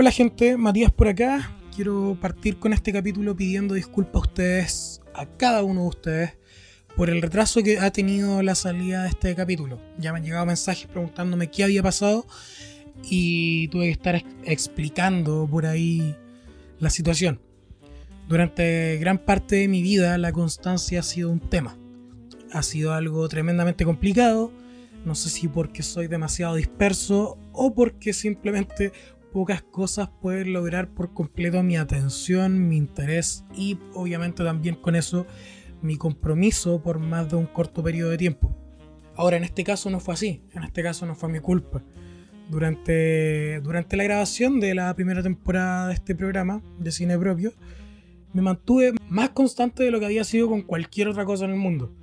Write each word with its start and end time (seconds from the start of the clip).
Hola 0.00 0.12
gente, 0.12 0.56
Matías 0.56 0.92
por 0.92 1.08
acá. 1.08 1.50
Quiero 1.74 2.16
partir 2.20 2.60
con 2.60 2.72
este 2.72 2.92
capítulo 2.92 3.34
pidiendo 3.34 3.74
disculpas 3.74 4.14
a 4.14 4.26
ustedes, 4.26 5.00
a 5.12 5.26
cada 5.26 5.64
uno 5.64 5.82
de 5.82 5.88
ustedes, 5.88 6.38
por 6.96 7.10
el 7.10 7.20
retraso 7.20 7.64
que 7.64 7.80
ha 7.80 7.90
tenido 7.90 8.40
la 8.44 8.54
salida 8.54 9.02
de 9.02 9.08
este 9.08 9.34
capítulo. 9.34 9.80
Ya 9.98 10.12
me 10.12 10.20
han 10.20 10.24
llegado 10.24 10.46
mensajes 10.46 10.86
preguntándome 10.86 11.50
qué 11.50 11.64
había 11.64 11.82
pasado 11.82 12.28
y 13.10 13.66
tuve 13.68 13.86
que 13.86 13.90
estar 13.90 14.24
explicando 14.44 15.48
por 15.50 15.66
ahí 15.66 16.14
la 16.78 16.90
situación. 16.90 17.40
Durante 18.28 18.98
gran 18.98 19.18
parte 19.18 19.56
de 19.56 19.66
mi 19.66 19.82
vida 19.82 20.16
la 20.16 20.30
constancia 20.30 21.00
ha 21.00 21.02
sido 21.02 21.28
un 21.28 21.40
tema. 21.40 21.76
Ha 22.52 22.62
sido 22.62 22.94
algo 22.94 23.28
tremendamente 23.28 23.84
complicado. 23.84 24.52
No 25.04 25.16
sé 25.16 25.28
si 25.28 25.48
porque 25.48 25.82
soy 25.82 26.06
demasiado 26.06 26.54
disperso 26.54 27.36
o 27.52 27.74
porque 27.74 28.12
simplemente 28.12 28.92
pocas 29.32 29.62
cosas 29.62 30.10
pueden 30.20 30.52
lograr 30.52 30.92
por 30.94 31.12
completo 31.12 31.62
mi 31.62 31.76
atención, 31.76 32.68
mi 32.68 32.76
interés 32.76 33.44
y 33.54 33.78
obviamente 33.94 34.44
también 34.44 34.74
con 34.74 34.96
eso 34.96 35.26
mi 35.82 35.96
compromiso 35.96 36.82
por 36.82 36.98
más 36.98 37.30
de 37.30 37.36
un 37.36 37.46
corto 37.46 37.82
periodo 37.82 38.10
de 38.10 38.18
tiempo. 38.18 38.54
Ahora, 39.16 39.36
en 39.36 39.44
este 39.44 39.64
caso 39.64 39.90
no 39.90 40.00
fue 40.00 40.14
así, 40.14 40.42
en 40.54 40.62
este 40.62 40.82
caso 40.82 41.04
no 41.06 41.14
fue 41.14 41.28
mi 41.28 41.40
culpa. 41.40 41.82
Durante, 42.50 43.60
durante 43.60 43.96
la 43.96 44.04
grabación 44.04 44.60
de 44.60 44.74
la 44.74 44.94
primera 44.94 45.22
temporada 45.22 45.88
de 45.88 45.94
este 45.94 46.14
programa 46.14 46.62
de 46.78 46.92
cine 46.92 47.18
propio, 47.18 47.52
me 48.32 48.42
mantuve 48.42 48.94
más 49.08 49.30
constante 49.30 49.82
de 49.82 49.90
lo 49.90 50.00
que 50.00 50.06
había 50.06 50.24
sido 50.24 50.48
con 50.48 50.62
cualquier 50.62 51.08
otra 51.08 51.24
cosa 51.24 51.44
en 51.44 51.50
el 51.50 51.58
mundo, 51.58 51.94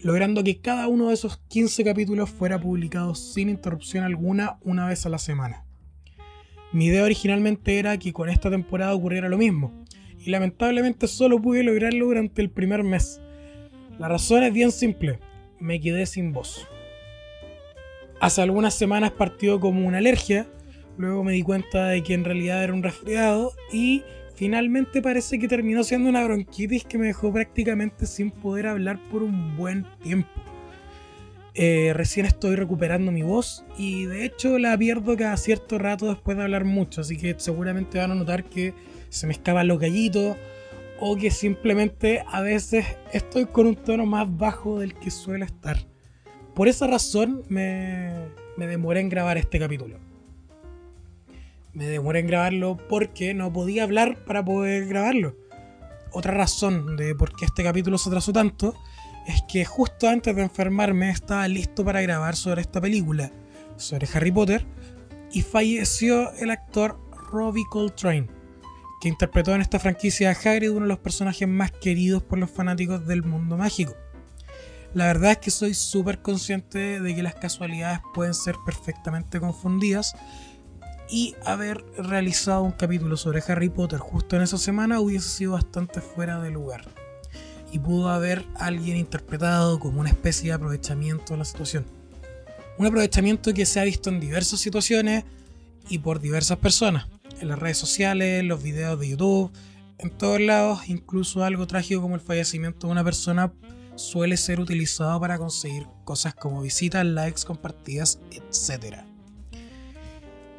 logrando 0.00 0.44
que 0.44 0.60
cada 0.60 0.88
uno 0.88 1.08
de 1.08 1.14
esos 1.14 1.38
15 1.48 1.84
capítulos 1.84 2.30
fuera 2.30 2.60
publicado 2.60 3.14
sin 3.14 3.48
interrupción 3.48 4.04
alguna 4.04 4.58
una 4.62 4.86
vez 4.86 5.04
a 5.04 5.08
la 5.08 5.18
semana. 5.18 5.65
Mi 6.72 6.86
idea 6.86 7.04
originalmente 7.04 7.78
era 7.78 7.96
que 7.96 8.12
con 8.12 8.28
esta 8.28 8.50
temporada 8.50 8.94
ocurriera 8.94 9.28
lo 9.28 9.38
mismo, 9.38 9.72
y 10.24 10.30
lamentablemente 10.30 11.06
solo 11.06 11.40
pude 11.40 11.62
lograrlo 11.62 12.06
durante 12.06 12.42
el 12.42 12.50
primer 12.50 12.82
mes. 12.82 13.20
La 13.98 14.08
razón 14.08 14.42
es 14.42 14.52
bien 14.52 14.72
simple, 14.72 15.20
me 15.60 15.80
quedé 15.80 16.06
sin 16.06 16.32
voz. 16.32 16.66
Hace 18.20 18.42
algunas 18.42 18.74
semanas 18.74 19.12
partió 19.12 19.60
como 19.60 19.86
una 19.86 19.98
alergia, 19.98 20.46
luego 20.98 21.22
me 21.22 21.32
di 21.32 21.42
cuenta 21.42 21.86
de 21.86 22.02
que 22.02 22.14
en 22.14 22.24
realidad 22.24 22.64
era 22.64 22.72
un 22.72 22.82
resfriado 22.82 23.52
y 23.72 24.02
finalmente 24.34 25.00
parece 25.00 25.38
que 25.38 25.48
terminó 25.48 25.84
siendo 25.84 26.08
una 26.08 26.24
bronquitis 26.24 26.84
que 26.84 26.98
me 26.98 27.06
dejó 27.06 27.32
prácticamente 27.32 28.06
sin 28.06 28.30
poder 28.30 28.66
hablar 28.66 28.98
por 29.10 29.22
un 29.22 29.56
buen 29.56 29.86
tiempo. 30.02 30.45
Eh, 31.58 31.92
recién 31.94 32.26
estoy 32.26 32.54
recuperando 32.54 33.10
mi 33.10 33.22
voz 33.22 33.64
y 33.78 34.04
de 34.04 34.26
hecho 34.26 34.58
la 34.58 34.76
pierdo 34.76 35.16
cada 35.16 35.38
cierto 35.38 35.78
rato 35.78 36.06
después 36.06 36.36
de 36.36 36.42
hablar 36.42 36.66
mucho, 36.66 37.00
así 37.00 37.16
que 37.16 37.34
seguramente 37.38 37.96
van 37.96 38.10
a 38.10 38.14
notar 38.14 38.44
que 38.44 38.74
se 39.08 39.26
me 39.26 39.32
escapan 39.32 39.66
los 39.66 39.78
gallitos 39.78 40.36
o 41.00 41.16
que 41.16 41.30
simplemente 41.30 42.22
a 42.30 42.42
veces 42.42 42.84
estoy 43.10 43.46
con 43.46 43.68
un 43.68 43.74
tono 43.74 44.04
más 44.04 44.26
bajo 44.36 44.80
del 44.80 44.92
que 44.92 45.10
suele 45.10 45.46
estar. 45.46 45.78
Por 46.54 46.68
esa 46.68 46.88
razón 46.88 47.42
me, 47.48 48.12
me 48.58 48.66
demoré 48.66 49.00
en 49.00 49.08
grabar 49.08 49.38
este 49.38 49.58
capítulo. 49.58 49.98
Me 51.72 51.86
demoré 51.86 52.20
en 52.20 52.26
grabarlo 52.26 52.76
porque 52.86 53.32
no 53.32 53.50
podía 53.50 53.84
hablar 53.84 54.22
para 54.26 54.44
poder 54.44 54.88
grabarlo. 54.88 55.36
Otra 56.12 56.34
razón 56.34 56.98
de 56.98 57.14
por 57.14 57.34
qué 57.34 57.46
este 57.46 57.64
capítulo 57.64 57.96
se 57.96 58.10
atrasó 58.10 58.34
tanto 58.34 58.74
es 59.26 59.42
que 59.42 59.64
justo 59.64 60.08
antes 60.08 60.34
de 60.34 60.42
enfermarme 60.42 61.10
estaba 61.10 61.46
listo 61.48 61.84
para 61.84 62.00
grabar 62.00 62.36
sobre 62.36 62.60
esta 62.62 62.80
película, 62.80 63.30
sobre 63.76 64.08
Harry 64.14 64.30
Potter, 64.30 64.64
y 65.32 65.42
falleció 65.42 66.32
el 66.34 66.50
actor 66.50 66.98
Robbie 67.30 67.66
Coltrane, 67.68 68.28
que 69.00 69.08
interpretó 69.08 69.54
en 69.54 69.60
esta 69.60 69.80
franquicia 69.80 70.30
a 70.30 70.32
Hagrid 70.32 70.70
uno 70.70 70.82
de 70.82 70.88
los 70.88 71.00
personajes 71.00 71.48
más 71.48 71.72
queridos 71.72 72.22
por 72.22 72.38
los 72.38 72.50
fanáticos 72.50 73.06
del 73.06 73.24
mundo 73.24 73.56
mágico. 73.56 73.94
La 74.94 75.06
verdad 75.06 75.32
es 75.32 75.38
que 75.38 75.50
soy 75.50 75.74
súper 75.74 76.22
consciente 76.22 77.00
de 77.00 77.14
que 77.14 77.22
las 77.22 77.34
casualidades 77.34 78.00
pueden 78.14 78.32
ser 78.32 78.54
perfectamente 78.64 79.40
confundidas 79.40 80.14
y 81.10 81.34
haber 81.44 81.84
realizado 81.98 82.62
un 82.62 82.72
capítulo 82.72 83.16
sobre 83.16 83.42
Harry 83.48 83.68
Potter 83.68 83.98
justo 83.98 84.36
en 84.36 84.42
esa 84.42 84.58
semana 84.58 85.00
hubiese 85.00 85.28
sido 85.28 85.52
bastante 85.52 86.00
fuera 86.00 86.40
de 86.40 86.50
lugar 86.50 87.05
y 87.76 87.78
pudo 87.78 88.08
haber 88.08 88.46
alguien 88.54 88.96
interpretado 88.96 89.78
como 89.78 90.00
una 90.00 90.08
especie 90.08 90.48
de 90.48 90.54
aprovechamiento 90.54 91.34
de 91.34 91.38
la 91.40 91.44
situación. 91.44 91.84
Un 92.78 92.86
aprovechamiento 92.86 93.52
que 93.52 93.66
se 93.66 93.78
ha 93.78 93.84
visto 93.84 94.08
en 94.08 94.18
diversas 94.18 94.60
situaciones 94.60 95.24
y 95.90 95.98
por 95.98 96.20
diversas 96.20 96.56
personas, 96.56 97.06
en 97.38 97.48
las 97.48 97.58
redes 97.58 97.76
sociales, 97.76 98.42
los 98.44 98.62
videos 98.62 98.98
de 98.98 99.10
YouTube, 99.10 99.52
en 99.98 100.10
todos 100.10 100.40
lados, 100.40 100.88
incluso 100.88 101.44
algo 101.44 101.66
trágico 101.66 102.00
como 102.00 102.14
el 102.14 102.22
fallecimiento 102.22 102.86
de 102.86 102.92
una 102.92 103.04
persona 103.04 103.52
suele 103.94 104.38
ser 104.38 104.58
utilizado 104.58 105.20
para 105.20 105.36
conseguir 105.36 105.86
cosas 106.04 106.34
como 106.34 106.62
visitas, 106.62 107.04
likes, 107.04 107.42
compartidas, 107.44 108.18
etc. 108.30 109.05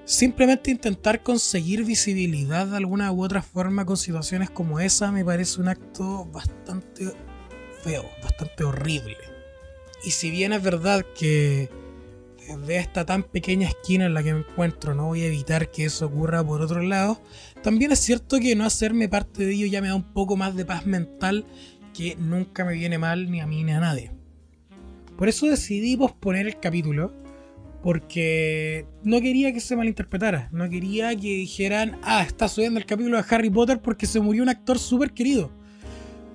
Simplemente 0.07 0.72
intentar 0.72 1.22
conseguir 1.22 1.84
visibilidad 1.84 2.66
de 2.66 2.78
alguna 2.78 3.12
u 3.12 3.25
otra 3.25 3.41
forma 3.41 3.84
con 3.84 3.97
situaciones 3.97 4.50
como 4.50 4.79
esa 4.79 5.12
me 5.12 5.25
parece 5.25 5.59
un 5.59 5.68
acto 5.68 6.23
bastante 6.31 7.12
feo, 7.84 8.06
bastante 8.23 8.63
horrible. 8.63 9.18
Y 10.06 10.12
si 10.12 10.31
bien 10.31 10.53
es 10.53 10.63
verdad 10.63 11.06
que 11.19 11.69
desde 12.47 12.78
esta 12.78 13.06
tan 13.06 13.23
pequeña 13.23 13.68
esquina 13.68 14.06
en 14.06 14.13
la 14.13 14.23
que 14.23 14.34
me 14.34 14.40
encuentro 14.40 14.95
no 14.95 15.07
voy 15.07 15.23
a 15.23 15.28
evitar 15.28 15.72
que 15.72 15.84
eso 15.84 16.06
ocurra 16.06 16.41
por 16.41 16.62
otro 16.62 16.81
lado, 16.81 17.22
también 17.62 17.91
es 17.91 18.00
cierto 18.00 18.39
que 18.39 18.56
no 18.56 18.63
hacerme 18.63 19.09
parte 19.09 19.45
de 19.45 19.56
ello 19.56 19.66
ya 19.66 19.81
me 19.81 19.89
da 19.89 19.95
un 19.95 20.13
poco 20.13 20.38
más 20.38 20.56
de 20.56 20.63
paz 20.63 20.85
mental 20.85 21.45
que 21.94 22.16
nunca 22.16 22.63
me 22.63 22.75
viene 22.75 22.97
mal 22.97 23.29
ni 23.29 23.41
a 23.41 23.45
mí 23.45 23.62
ni 23.62 23.74
a 23.74 23.81
nadie. 23.81 24.13
Por 25.18 25.28
eso 25.28 25.47
decidí 25.47 25.97
posponer 25.97 26.47
el 26.47 26.62
capítulo 26.62 27.26
porque 27.81 28.85
no 29.03 29.21
quería 29.21 29.53
que 29.53 29.59
se 29.59 29.75
malinterpretara, 29.75 30.50
no 30.51 30.69
quería 30.69 31.15
que 31.15 31.27
dijeran, 31.27 32.00
ah, 32.03 32.24
está 32.24 32.47
subiendo 32.47 32.79
el 32.79 32.85
capítulo 32.85 33.18
de 33.18 33.25
Harry 33.29 33.50
Potter 33.50 33.81
porque 33.81 34.06
se 34.06 34.19
murió 34.19 34.44
un 34.44 34.50
actor 34.50 34.79
súper 34.79 35.12
querido. 35.12 35.51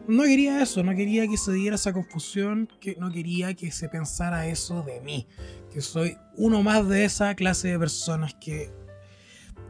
No 0.08 0.24
quería 0.24 0.62
eso, 0.62 0.82
no 0.82 0.94
quería 0.94 1.28
que 1.28 1.36
se 1.36 1.52
diera 1.52 1.76
esa 1.76 1.92
confusión, 1.92 2.68
que 2.80 2.96
no 2.98 3.10
quería 3.10 3.54
que 3.54 3.70
se 3.70 3.88
pensara 3.88 4.46
eso 4.46 4.82
de 4.82 5.00
mí, 5.00 5.26
que 5.72 5.80
soy 5.80 6.16
uno 6.36 6.62
más 6.62 6.88
de 6.88 7.04
esa 7.04 7.34
clase 7.34 7.68
de 7.68 7.78
personas 7.78 8.34
que, 8.34 8.70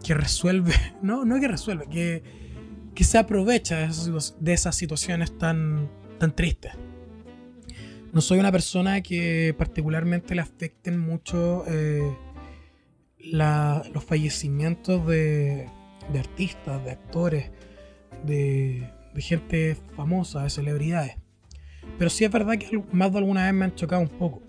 que 0.03 0.15
resuelve, 0.15 0.75
no, 1.03 1.25
no 1.25 1.39
que 1.39 1.49
resuelve, 1.49 1.87
que, 1.89 2.23
que 2.95 3.05
se 3.05 3.19
aprovecha 3.19 3.79
de 3.79 3.85
esas, 3.87 4.37
de 4.41 4.53
esas 4.53 4.75
situaciones 4.75 5.37
tan, 5.37 5.91
tan 6.19 6.35
tristes 6.35 6.73
no 8.13 8.21
soy 8.21 8.39
una 8.39 8.53
persona 8.53 9.01
que 9.01 9.55
particularmente 9.57 10.35
le 10.35 10.43
afecten 10.43 10.99
mucho 10.99 11.65
eh, 11.67 12.15
los 13.19 14.05
fallecimientos 14.05 15.07
de, 15.07 15.67
artistas, 16.19 16.85
de 16.85 16.91
actores, 16.91 17.51
de, 18.25 18.87
gente 19.17 19.77
famosa, 19.97 20.43
de 20.43 20.51
celebridades. 20.51 21.17
Pero 21.99 22.11
sí 22.11 22.25
es 22.25 22.31
verdad 22.31 22.59
que 22.59 22.83
más 22.93 23.13
de 23.13 23.19
alguna 23.19 23.45
vez 23.45 23.55
me 23.55 23.65
han 23.65 23.75
chocado 23.75 24.03
un 24.03 24.09
poco. 24.09 24.43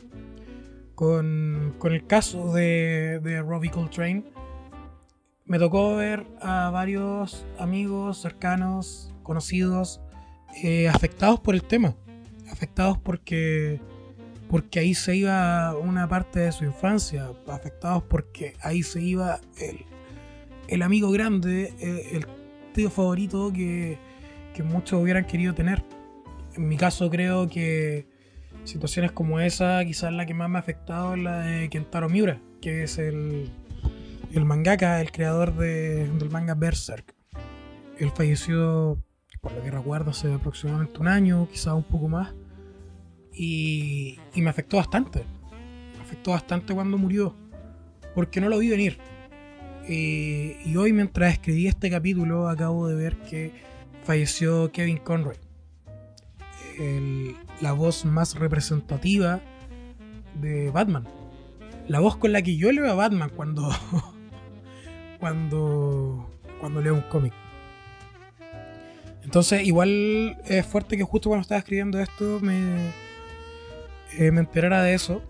Con, 0.95 1.75
el 1.83 2.05
caso 2.05 2.53
de, 2.53 3.19
de 3.23 3.41
Robbie 3.41 3.71
Coltrane, 3.71 4.25
me 5.45 5.57
tocó 5.57 5.95
ver 5.95 6.25
a 6.41 6.69
varios 6.69 7.45
amigos 7.57 8.21
cercanos, 8.21 9.13
conocidos, 9.23 10.01
eh, 10.63 10.87
afectados 10.89 11.39
por 11.39 11.55
el 11.55 11.63
tema 11.63 11.95
afectados 12.51 12.97
porque, 12.97 13.79
porque 14.49 14.79
ahí 14.79 14.93
se 14.93 15.15
iba 15.15 15.75
una 15.77 16.07
parte 16.07 16.41
de 16.41 16.51
su 16.51 16.65
infancia, 16.65 17.29
afectados 17.47 18.03
porque 18.03 18.55
ahí 18.61 18.83
se 18.83 19.01
iba 19.01 19.39
el, 19.57 19.85
el 20.67 20.81
amigo 20.81 21.11
grande, 21.11 21.73
eh, 21.79 22.09
el, 22.13 22.25
tío 22.73 22.89
favorito 22.89 23.53
que, 23.53 23.99
que 24.53 24.63
muchos 24.63 25.01
hubieran 25.01 25.25
querido 25.25 25.53
tener. 25.53 25.83
En 26.55 26.67
mi 26.67 26.75
caso 26.75 27.09
creo 27.09 27.47
que 27.47 28.07
situaciones 28.63 29.11
como 29.11 29.39
esa, 29.39 29.83
quizás 29.85 30.11
la 30.11 30.25
que 30.25 30.33
más 30.33 30.49
me 30.49 30.57
ha 30.57 30.61
afectado 30.61 31.15
es 31.15 31.21
la 31.21 31.39
de 31.41 31.69
Kentaro 31.69 32.09
Miura, 32.09 32.41
que 32.61 32.83
es 32.83 32.97
el, 32.97 33.49
el 34.33 34.45
mangaka, 34.45 35.01
el 35.01 35.11
creador 35.11 35.55
de, 35.55 36.07
del 36.07 36.29
manga 36.29 36.55
Berserk. 36.55 37.13
Él 37.99 38.11
falleció, 38.15 38.97
por 39.43 39.51
lo 39.51 39.61
que 39.61 39.69
recuerdo, 39.69 40.11
hace 40.11 40.33
aproximadamente 40.33 40.97
un 40.99 41.07
año, 41.09 41.49
quizás 41.51 41.73
un 41.73 41.83
poco 41.83 42.07
más. 42.07 42.33
Y, 43.33 44.17
me 44.35 44.49
afectó 44.49 44.77
bastante. 44.77 45.25
Me 45.97 46.01
afectó 46.01 46.31
bastante 46.31 46.73
cuando 46.73 46.97
murió. 46.97 47.35
Porque 48.15 48.39
no 48.39 48.47
lo 48.47 48.59
vi 48.59 48.69
venir. 48.69 48.99
Eh, 49.89 50.61
y 50.63 50.75
hoy 50.77 50.93
mientras 50.93 51.33
escribí 51.33 51.67
este 51.67 51.89
capítulo 51.89 52.47
acabo 52.47 52.87
de 52.87 52.95
ver 52.95 53.17
que 53.17 53.51
falleció 54.05 54.71
Kevin 54.71 54.97
Conroy. 54.97 55.35
la 57.59 57.73
voz 57.73 58.05
más 58.05 58.35
representativa 58.35 59.41
de 60.39 60.71
Batman. 60.71 61.05
La 61.89 61.99
voz 61.99 62.15
con 62.15 62.31
la 62.31 62.41
que 62.41 62.55
yo 62.55 62.71
le 62.71 62.79
veo 62.79 62.91
a 62.91 62.95
Batman 62.95 63.29
cuando, 63.35 63.69
cuando, 65.19 66.31
cuando 66.61 66.81
leo 66.81 66.93
un 66.93 67.01
cómic. 67.01 67.33
Entonces, 69.33 69.65
igual 69.65 70.37
es 70.45 70.63
fuerte 70.63 70.95
que 70.95 71.01
justo 71.01 71.29
cuando 71.29 71.41
estaba 71.41 71.57
escribiendo 71.57 71.97
esto 71.97 72.39
me, 72.39 72.91
eh, 74.19 74.29
me 74.29 74.41
enterara 74.41 74.83
de 74.83 74.93
eso. 74.93 75.23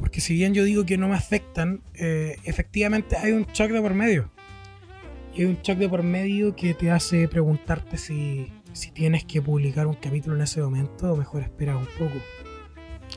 Porque 0.00 0.20
si 0.20 0.34
bien 0.34 0.52
yo 0.52 0.64
digo 0.64 0.84
que 0.84 0.98
no 0.98 1.06
me 1.06 1.14
afectan, 1.14 1.84
eh, 1.94 2.34
efectivamente 2.42 3.16
hay 3.16 3.30
un 3.30 3.44
shock 3.44 3.70
de 3.70 3.80
por 3.80 3.94
medio. 3.94 4.32
Y 5.32 5.42
hay 5.42 5.44
un 5.44 5.62
shock 5.62 5.78
de 5.78 5.88
por 5.88 6.02
medio 6.02 6.56
que 6.56 6.74
te 6.74 6.90
hace 6.90 7.28
preguntarte 7.28 7.98
si, 7.98 8.52
si 8.72 8.90
tienes 8.90 9.24
que 9.24 9.40
publicar 9.40 9.86
un 9.86 9.94
capítulo 9.94 10.34
en 10.34 10.42
ese 10.42 10.60
momento 10.60 11.12
o 11.12 11.16
mejor 11.16 11.42
esperar 11.42 11.76
un 11.76 11.86
poco. 11.96 12.16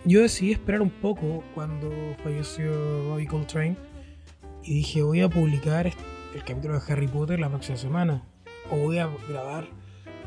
Yo 0.06 0.22
decidí 0.22 0.52
esperar 0.52 0.84
un 0.84 0.92
poco 0.92 1.44
cuando 1.56 1.92
falleció 2.24 2.72
Robbie 3.10 3.26
Coltrane 3.26 3.78
y 4.64 4.76
dije 4.76 5.02
voy 5.02 5.22
a 5.22 5.28
publicar 5.28 5.88
el 5.88 6.44
capítulo 6.44 6.80
de 6.80 6.94
Harry 6.94 7.08
Potter 7.08 7.40
la 7.40 7.50
próxima 7.50 7.80
semana 7.80 8.24
o 8.70 8.78
voy 8.78 9.00
a 9.00 9.10
grabar 9.28 9.66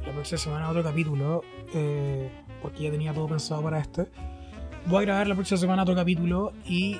la 0.06 0.12
próxima 0.12 0.38
semana 0.38 0.69
otro 0.69 0.82
capítulo 0.82 1.43
eh, 1.75 2.31
porque 2.62 2.85
ya 2.85 2.91
tenía 2.91 3.12
todo 3.12 3.29
pensado 3.29 3.62
para 3.62 3.79
este 3.79 4.06
voy 4.87 5.02
a 5.02 5.06
grabar 5.06 5.26
la 5.29 5.35
próxima 5.35 5.58
semana 5.58 5.82
otro 5.82 5.94
capítulo 5.94 6.52
y 6.64 6.99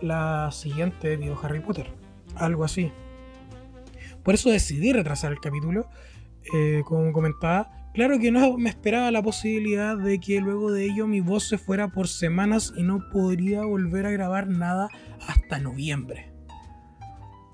la 0.00 0.50
siguiente 0.52 1.16
video 1.16 1.38
Harry 1.42 1.60
Potter 1.60 1.92
algo 2.36 2.64
así 2.64 2.92
por 4.22 4.34
eso 4.34 4.50
decidí 4.50 4.92
retrasar 4.92 5.32
el 5.32 5.40
capítulo 5.40 5.88
eh, 6.52 6.82
como 6.84 7.12
comentaba, 7.12 7.70
claro 7.94 8.18
que 8.18 8.32
no 8.32 8.56
me 8.58 8.68
esperaba 8.68 9.10
la 9.10 9.22
posibilidad 9.22 9.96
de 9.96 10.18
que 10.18 10.40
luego 10.40 10.72
de 10.72 10.84
ello 10.84 11.06
mi 11.06 11.20
voz 11.20 11.48
se 11.48 11.58
fuera 11.58 11.88
por 11.88 12.08
semanas 12.08 12.72
y 12.76 12.82
no 12.82 13.08
podría 13.10 13.62
volver 13.62 14.06
a 14.06 14.10
grabar 14.10 14.48
nada 14.48 14.88
hasta 15.26 15.58
noviembre. 15.58 16.32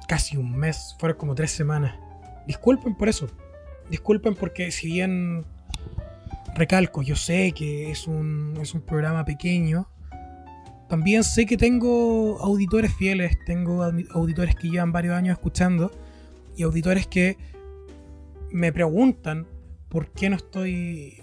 Casi 0.08 0.38
un 0.38 0.56
mes, 0.56 0.96
fueron 0.98 1.18
como 1.18 1.34
tres 1.34 1.50
semanas. 1.50 1.96
Disculpen 2.46 2.94
por 2.94 3.10
eso. 3.10 3.28
Disculpen 3.90 4.34
porque 4.34 4.70
si 4.70 4.88
bien 4.88 5.44
recalco, 6.54 7.02
yo 7.02 7.16
sé 7.16 7.52
que 7.52 7.90
es 7.90 8.06
un, 8.06 8.58
es 8.60 8.74
un 8.74 8.82
programa 8.82 9.24
pequeño, 9.24 9.88
también 10.88 11.22
sé 11.22 11.44
que 11.44 11.56
tengo 11.56 12.38
auditores 12.40 12.94
fieles, 12.94 13.38
tengo 13.44 13.82
auditores 13.82 14.56
que 14.56 14.70
llevan 14.70 14.90
varios 14.90 15.14
años 15.14 15.36
escuchando 15.36 15.90
y 16.56 16.62
auditores 16.62 17.06
que 17.06 17.36
me 18.50 18.72
preguntan 18.72 19.46
por 19.88 20.10
qué 20.12 20.30
no 20.30 20.36
estoy 20.36 21.20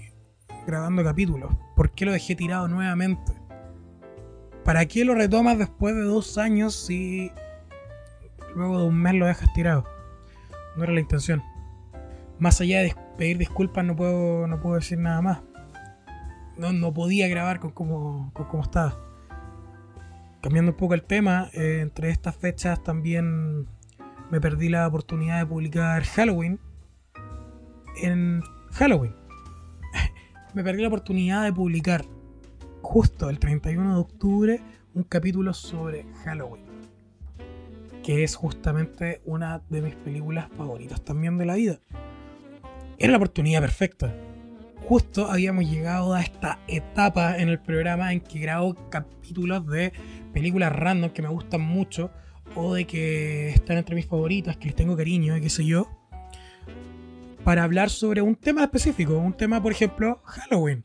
grabando 0.68 1.04
capítulos, 1.04 1.52
por 1.76 1.92
qué 1.92 2.06
lo 2.06 2.12
dejé 2.12 2.36
tirado 2.36 2.68
nuevamente. 2.68 3.34
¿Para 4.64 4.86
qué 4.86 5.06
lo 5.06 5.14
retomas 5.14 5.58
después 5.58 5.96
de 5.96 6.02
dos 6.02 6.38
años 6.38 6.76
si 6.76 7.32
luego 8.56 8.80
de 8.80 8.88
un 8.88 9.00
mes 9.00 9.14
lo 9.16 9.28
dejas 9.28 9.52
tirado? 9.54 9.86
No 10.76 10.84
era 10.84 10.94
la 10.94 11.00
intención. 11.00 11.44
Más 12.40 12.60
allá 12.62 12.82
de 12.82 12.96
pedir 13.18 13.38
disculpas 13.38 13.86
no 13.86 13.96
puedo, 13.96 14.48
no 14.48 14.60
puedo 14.60 14.76
decir 14.76 15.00
nada 15.00 15.22
más. 15.22 15.42
No, 16.58 16.74
no 16.74 16.94
podía 16.94 17.28
grabar 17.28 17.60
con 17.60 17.72
cómo, 17.72 18.32
con 18.34 18.62
estaba. 18.62 18.98
Cambiando 20.42 20.72
un 20.72 20.78
poco 20.78 20.94
el 20.94 21.04
tema, 21.04 21.50
eh, 21.54 21.80
entre 21.82 22.10
estas 22.10 22.36
fechas 22.36 22.84
también 22.84 23.68
me 24.30 24.40
perdí 24.40 24.70
la 24.70 24.88
oportunidad 24.88 25.40
de 25.40 25.46
publicar 25.46 26.04
Halloween, 26.04 26.60
en 28.02 28.42
Halloween. 28.74 29.16
me 30.54 30.64
perdí 30.64 30.82
la 30.82 30.88
oportunidad 30.88 31.44
de 31.44 31.54
publicar 31.54 32.06
justo 32.82 33.30
el 33.30 33.40
31 33.40 33.94
de 33.94 34.00
octubre 34.00 34.62
un 34.94 35.04
capítulo 35.04 35.54
sobre 35.54 36.06
Halloween. 36.24 36.64
Que 38.04 38.24
es 38.24 38.36
justamente 38.36 39.22
una 39.26 39.64
de 39.70 39.82
mis 39.82 39.96
películas 39.96 40.48
favoritas 40.56 41.04
también 41.04 41.38
de 41.38 41.46
la 41.46 41.56
vida. 41.56 41.80
Era 42.98 43.12
la 43.12 43.18
oportunidad 43.18 43.62
perfecta. 43.62 44.14
Justo 44.88 45.32
habíamos 45.32 45.70
llegado 45.70 46.14
a 46.14 46.22
esta 46.22 46.60
etapa 46.68 47.38
en 47.38 47.50
el 47.50 47.60
programa 47.60 48.14
en 48.14 48.22
que 48.22 48.40
grabo 48.40 48.76
capítulos 48.90 49.66
de 49.68 49.94
películas 50.34 50.72
random 50.72 51.10
que 51.10 51.22
me 51.22 51.30
gustan 51.30 51.62
mucho 51.62 52.12
o 52.56 52.74
de 52.76 52.86
que 52.86 53.50
están 53.50 53.78
entre 53.78 53.96
mis 53.96 54.06
favoritas, 54.06 54.58
que 54.58 54.68
les 54.68 54.76
tengo 54.76 54.96
cariño, 54.96 55.36
y 55.36 55.42
qué 55.42 55.50
sé 55.50 55.66
yo 55.66 55.90
para 57.46 57.64
hablar 57.64 57.92
sobre 57.92 58.24
un 58.24 58.36
tema 58.36 58.64
específico, 58.64 59.18
un 59.20 59.38
tema, 59.38 59.62
por 59.62 59.72
ejemplo, 59.72 60.20
Halloween. 60.26 60.84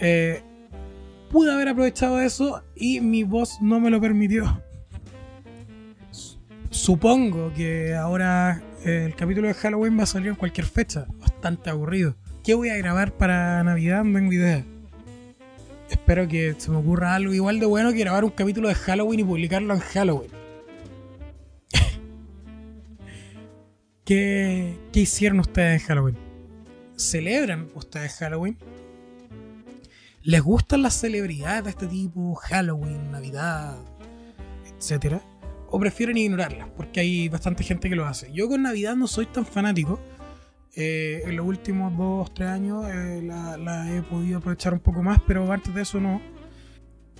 Eh, 0.00 0.42
pude 1.30 1.52
haber 1.52 1.68
aprovechado 1.68 2.20
eso 2.20 2.64
y 2.74 3.00
mi 3.00 3.22
voz 3.22 3.62
no 3.62 3.78
me 3.78 3.88
lo 3.88 4.00
permitió. 4.00 4.60
Supongo 6.70 7.52
que 7.54 7.94
ahora 7.94 8.60
el 8.84 9.14
capítulo 9.14 9.48
de 9.48 9.54
Halloween 9.54 9.98
va 9.98 10.04
a 10.04 10.06
salir 10.06 10.28
en 10.28 10.34
cualquier 10.34 10.66
fecha. 10.66 11.06
Bastante 11.18 11.70
aburrido. 11.70 12.16
¿Qué 12.42 12.54
voy 12.54 12.70
a 12.70 12.76
grabar 12.76 13.12
para 13.12 13.62
Navidad? 13.62 14.04
No 14.04 14.18
tengo 14.18 14.32
idea. 14.32 14.64
Espero 15.90 16.26
que 16.28 16.54
se 16.56 16.70
me 16.70 16.78
ocurra 16.78 17.14
algo 17.14 17.34
igual 17.34 17.60
de 17.60 17.66
bueno 17.66 17.92
que 17.92 17.98
grabar 17.98 18.24
un 18.24 18.30
capítulo 18.30 18.68
de 18.68 18.74
Halloween 18.74 19.20
y 19.20 19.24
publicarlo 19.24 19.74
en 19.74 19.80
Halloween. 19.80 20.30
¿Qué, 24.04 24.78
hicieron 24.94 25.40
ustedes 25.40 25.82
en 25.82 25.88
Halloween? 25.88 26.16
¿Celebran 26.96 27.68
ustedes 27.74 28.14
Halloween? 28.14 28.56
¿Les 30.22 30.40
gustan 30.42 30.82
las 30.82 30.94
celebridades 30.94 31.64
de 31.64 31.70
este 31.70 31.86
tipo? 31.86 32.34
Halloween, 32.34 33.10
Navidad, 33.10 33.76
etcétera. 34.76 35.20
¿O 35.70 35.78
prefieren 35.78 36.16
ignorarlas? 36.18 36.68
Porque 36.76 37.00
hay 37.00 37.28
bastante 37.28 37.64
gente 37.64 37.88
que 37.88 37.96
lo 37.96 38.06
hace. 38.06 38.32
Yo 38.32 38.48
con 38.48 38.62
Navidad 38.62 38.96
no 38.96 39.06
soy 39.06 39.26
tan 39.26 39.46
fanático. 39.46 40.00
Eh, 40.74 41.22
en 41.24 41.36
los 41.36 41.46
últimos 41.46 41.96
dos, 41.96 42.32
tres 42.32 42.48
años 42.48 42.84
eh, 42.88 43.22
la, 43.22 43.86
he 43.92 44.02
podido 44.02 44.38
aprovechar 44.38 44.72
un 44.72 44.80
poco 44.80 45.02
más, 45.02 45.20
pero 45.26 45.50
antes 45.50 45.74
de 45.74 45.82
eso 45.82 46.00
no. 46.00 46.20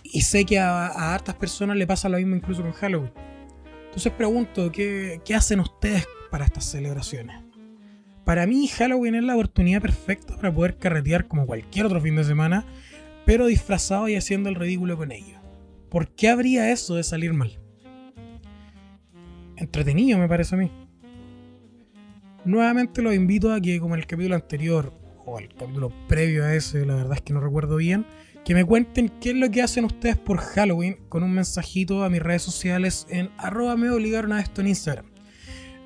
Y 0.03 0.23
sé 0.23 0.45
que 0.45 0.59
a, 0.59 1.15
hartas 1.15 1.35
personas 1.37 1.77
le 1.77 1.87
pasa 1.87 2.09
lo 2.09 2.19
mismo 2.19 2.37
incluso 2.37 2.63
con 2.63 2.73
Halloween. 2.73 3.13
Entonces 3.87 4.13
pregunto, 4.13 4.71
¿qué, 4.71 5.21
qué 5.25 5.35
hacen 5.35 5.61
ustedes 5.61 6.07
para 6.31 6.45
estas 6.45 6.65
celebraciones. 6.65 7.37
Para 8.25 8.47
mí 8.47 8.69
Halloween 8.69 9.17
es 9.17 9.25
la 9.25 9.35
oportunidad 9.35 9.83
perfecta 9.83 10.37
para 10.37 10.55
poder 10.55 10.79
carretear 10.79 11.27
como 11.27 11.47
cualquier 11.47 11.87
otro 11.87 12.01
fin 12.01 12.17
de 12.17 12.25
semana, 12.25 12.65
pero 13.27 13.47
disfrazado 13.47 14.09
y 14.09 14.15
haciendo 14.15 14.49
el 14.49 14.55
ridículo 14.55 14.97
con 14.97 15.11
ello. 15.13 15.39
¿Por 15.91 16.15
qué 16.15 16.29
habría 16.29 16.71
eso 16.71 16.95
de 16.95 17.03
salir 17.03 17.33
mal? 17.33 17.60
Entretenido 19.61 20.19
me 20.19 20.27
parece 20.27 20.57
a 20.57 20.59
mí. 20.59 20.71
Nuevamente 22.45 23.03
los 23.03 23.15
invito 23.15 23.53
a 23.53 23.61
que 23.61 23.79
como 23.79 23.95
en 23.95 24.01
el 24.01 24.07
capítulo 24.07 24.35
anterior, 24.35 24.93
o 25.25 25.39
el 25.39 25.49
capítulo 25.49 25.93
previo 26.09 26.45
a 26.45 26.55
ese, 26.55 26.85
la 26.85 26.97
verdad 26.97 27.15
es 27.15 27.23
que 27.23 27.33
no 27.33 27.41
recuerdo 27.41 27.77
bien, 27.77 28.05
que 28.45 28.55
me 28.55 28.65
cuenten 28.65 29.09
qué 29.21 29.31
es 29.31 29.37
lo 29.37 29.51
que 29.51 29.63
hacen 29.63 29.85
ustedes 29.85 30.17
por 30.17 30.39
Halloween 30.39 30.97
con 31.09 31.23
un 31.23 31.33
mensajito 31.33 32.03
a 32.03 32.11
mis 32.11 32.23
redes 32.23 32.43
sociales 32.43 33.07
en 33.11 33.31
arroba 33.37 33.77
me 33.77 33.91
obligaron 33.91 34.33
a 34.33 34.41
esto 34.41 34.63
en 34.63 34.69
Instagram 34.69 35.05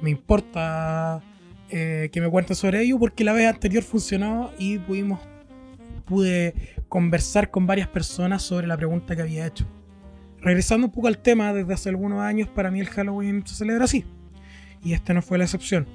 me 0.05 0.11
importa 0.11 1.23
eh, 1.71 2.11
que 2.13 2.21
me 2.21 2.29
cuenten 2.29 2.55
sobre 2.55 2.83
ello 2.83 2.99
porque 2.99 3.25
la 3.25 3.33
vez 3.33 3.49
anterior 3.49 3.83
funcionó 3.83 4.53
y 4.59 4.79
pudimos 4.79 5.19
pude 6.05 6.55
conversar 6.91 7.51
con 7.51 7.67
varias 7.67 7.89
personas 7.89 8.43
sobre 8.43 8.67
la 8.67 8.77
pregunta 8.77 9.17
que 9.17 9.23
había 9.23 9.47
hecho. 9.47 9.67
Regresando 10.45 10.89
un 10.89 10.93
poco 10.93 11.09
al 11.09 11.17
tema, 11.17 11.55
desde 11.55 11.73
hace 11.73 11.89
algunos 11.89 12.21
años 12.21 12.49
para 12.49 12.71
mí 12.71 12.79
el 12.79 12.89
Halloween 12.89 13.47
se 13.47 13.55
celebra 13.55 13.85
así. 13.85 14.05
Y 14.83 14.93
este 14.93 15.15
no 15.15 15.23
fue 15.23 15.39
la 15.39 15.45
excepción. 15.45 15.89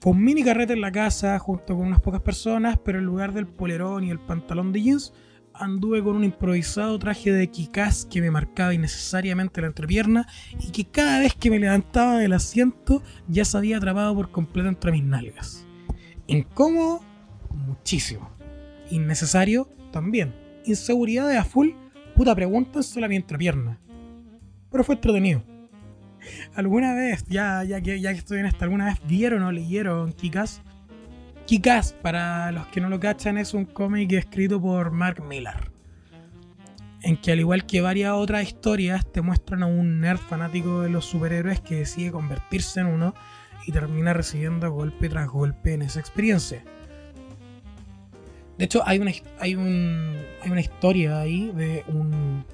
Fue 0.00 0.12
un 0.12 0.24
mini 0.24 0.42
carrete 0.42 0.72
en 0.72 0.80
la 0.80 0.90
casa 0.90 1.38
junto 1.38 1.76
con 1.76 1.88
unas 1.88 2.00
pocas 2.00 2.22
personas, 2.22 2.78
pero 2.82 2.98
en 2.98 3.04
lugar 3.04 3.34
del 3.34 3.46
polerón 3.46 4.04
y 4.04 4.10
el 4.10 4.18
pantalón 4.18 4.72
de 4.72 4.80
jeans, 4.80 5.12
anduve 5.52 6.02
con 6.02 6.16
un 6.16 6.24
improvisado 6.24 6.98
traje 6.98 7.32
de 7.32 7.50
Kikaz 7.50 8.06
que 8.06 8.22
me 8.22 8.30
marcaba 8.30 8.72
innecesariamente 8.72 9.60
la 9.60 9.66
entrepierna 9.66 10.26
y 10.58 10.70
que 10.70 10.86
cada 10.86 11.20
vez 11.20 11.34
que 11.34 11.50
me 11.50 11.58
levantaba 11.58 12.16
del 12.16 12.32
asiento 12.32 13.02
ya 13.28 13.44
se 13.44 13.58
había 13.58 13.76
atrapado 13.76 14.14
por 14.14 14.30
completo 14.30 14.70
entre 14.70 14.92
mis 14.92 15.04
nalgas. 15.04 15.66
Incómodo, 16.26 17.02
muchísimo. 17.50 18.30
Innecesario, 18.90 19.68
también. 19.92 20.34
Inseguridad 20.64 21.28
de 21.28 21.36
a 21.36 21.44
full, 21.44 21.72
puta 22.14 22.34
pregunta 22.34 22.82
solo 22.82 23.08
mi 23.08 23.16
entrepierna. 23.16 23.78
Pero 24.70 24.84
fue 24.84 24.94
entretenido. 24.94 25.42
¿Alguna 26.54 26.94
vez, 26.94 27.24
ya, 27.26 27.64
ya, 27.64 27.80
que, 27.80 28.00
ya 28.00 28.12
que 28.12 28.18
estoy 28.18 28.38
en 28.38 28.46
esta, 28.46 28.64
alguna 28.64 28.86
vez 28.86 29.00
vieron 29.06 29.42
o 29.42 29.52
leyeron 29.52 30.12
Kikaz? 30.12 30.62
Kikas, 31.46 31.92
para 31.94 32.52
los 32.52 32.66
que 32.68 32.80
no 32.80 32.88
lo 32.88 33.00
cachan, 33.00 33.36
es 33.36 33.54
un 33.54 33.64
cómic 33.64 34.12
escrito 34.12 34.60
por 34.60 34.92
Mark 34.92 35.22
Millar. 35.22 35.70
En 37.02 37.16
que 37.16 37.32
al 37.32 37.40
igual 37.40 37.66
que 37.66 37.80
varias 37.80 38.12
otras 38.12 38.44
historias 38.44 39.10
te 39.10 39.22
muestran 39.22 39.64
a 39.64 39.66
un 39.66 40.00
nerd 40.00 40.18
fanático 40.18 40.82
de 40.82 40.90
los 40.90 41.04
superhéroes 41.04 41.60
que 41.60 41.76
decide 41.76 42.12
convertirse 42.12 42.80
en 42.80 42.86
uno 42.86 43.14
y 43.66 43.72
termina 43.72 44.12
recibiendo 44.12 44.70
golpe 44.70 45.08
tras 45.08 45.28
golpe 45.28 45.74
en 45.74 45.82
esa 45.82 45.98
experiencia. 45.98 46.64
De 48.62 48.66
hecho, 48.66 48.84
hay 48.86 49.00
una, 49.00 49.10
hay 49.40 49.56
un, 49.56 50.16
hay 50.40 50.48
una 50.52 50.60
historia 50.60 51.18
ahí 51.18 51.50
de 51.50 51.82
un 51.88 52.44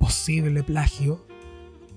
posible 0.00 0.64
plagio 0.64 1.24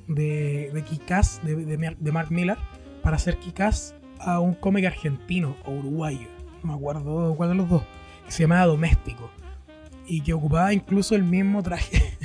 de, 0.07 0.69
de 0.71 0.83
Kikaz, 0.83 1.43
de, 1.43 1.55
de, 1.65 2.11
Mark 2.11 2.27
Miller, 2.29 2.59
para 3.01 3.15
hacer 3.15 3.37
Kikaz 3.37 3.95
a 4.19 4.39
un 4.39 4.53
cómic 4.53 4.85
argentino 4.85 5.57
o 5.65 5.71
uruguayo, 5.71 6.27
no 6.61 6.67
me 6.69 6.73
acuerdo 6.75 7.33
cuál 7.35 7.49
de 7.49 7.55
los 7.55 7.67
dos, 7.67 7.83
que 8.27 8.31
se 8.31 8.43
llamaba 8.43 8.67
Doméstico 8.67 9.31
y 10.05 10.21
que 10.21 10.33
ocupaba 10.33 10.71
incluso 10.71 11.15
el 11.15 11.23
mismo 11.23 11.63
traje. 11.63 12.15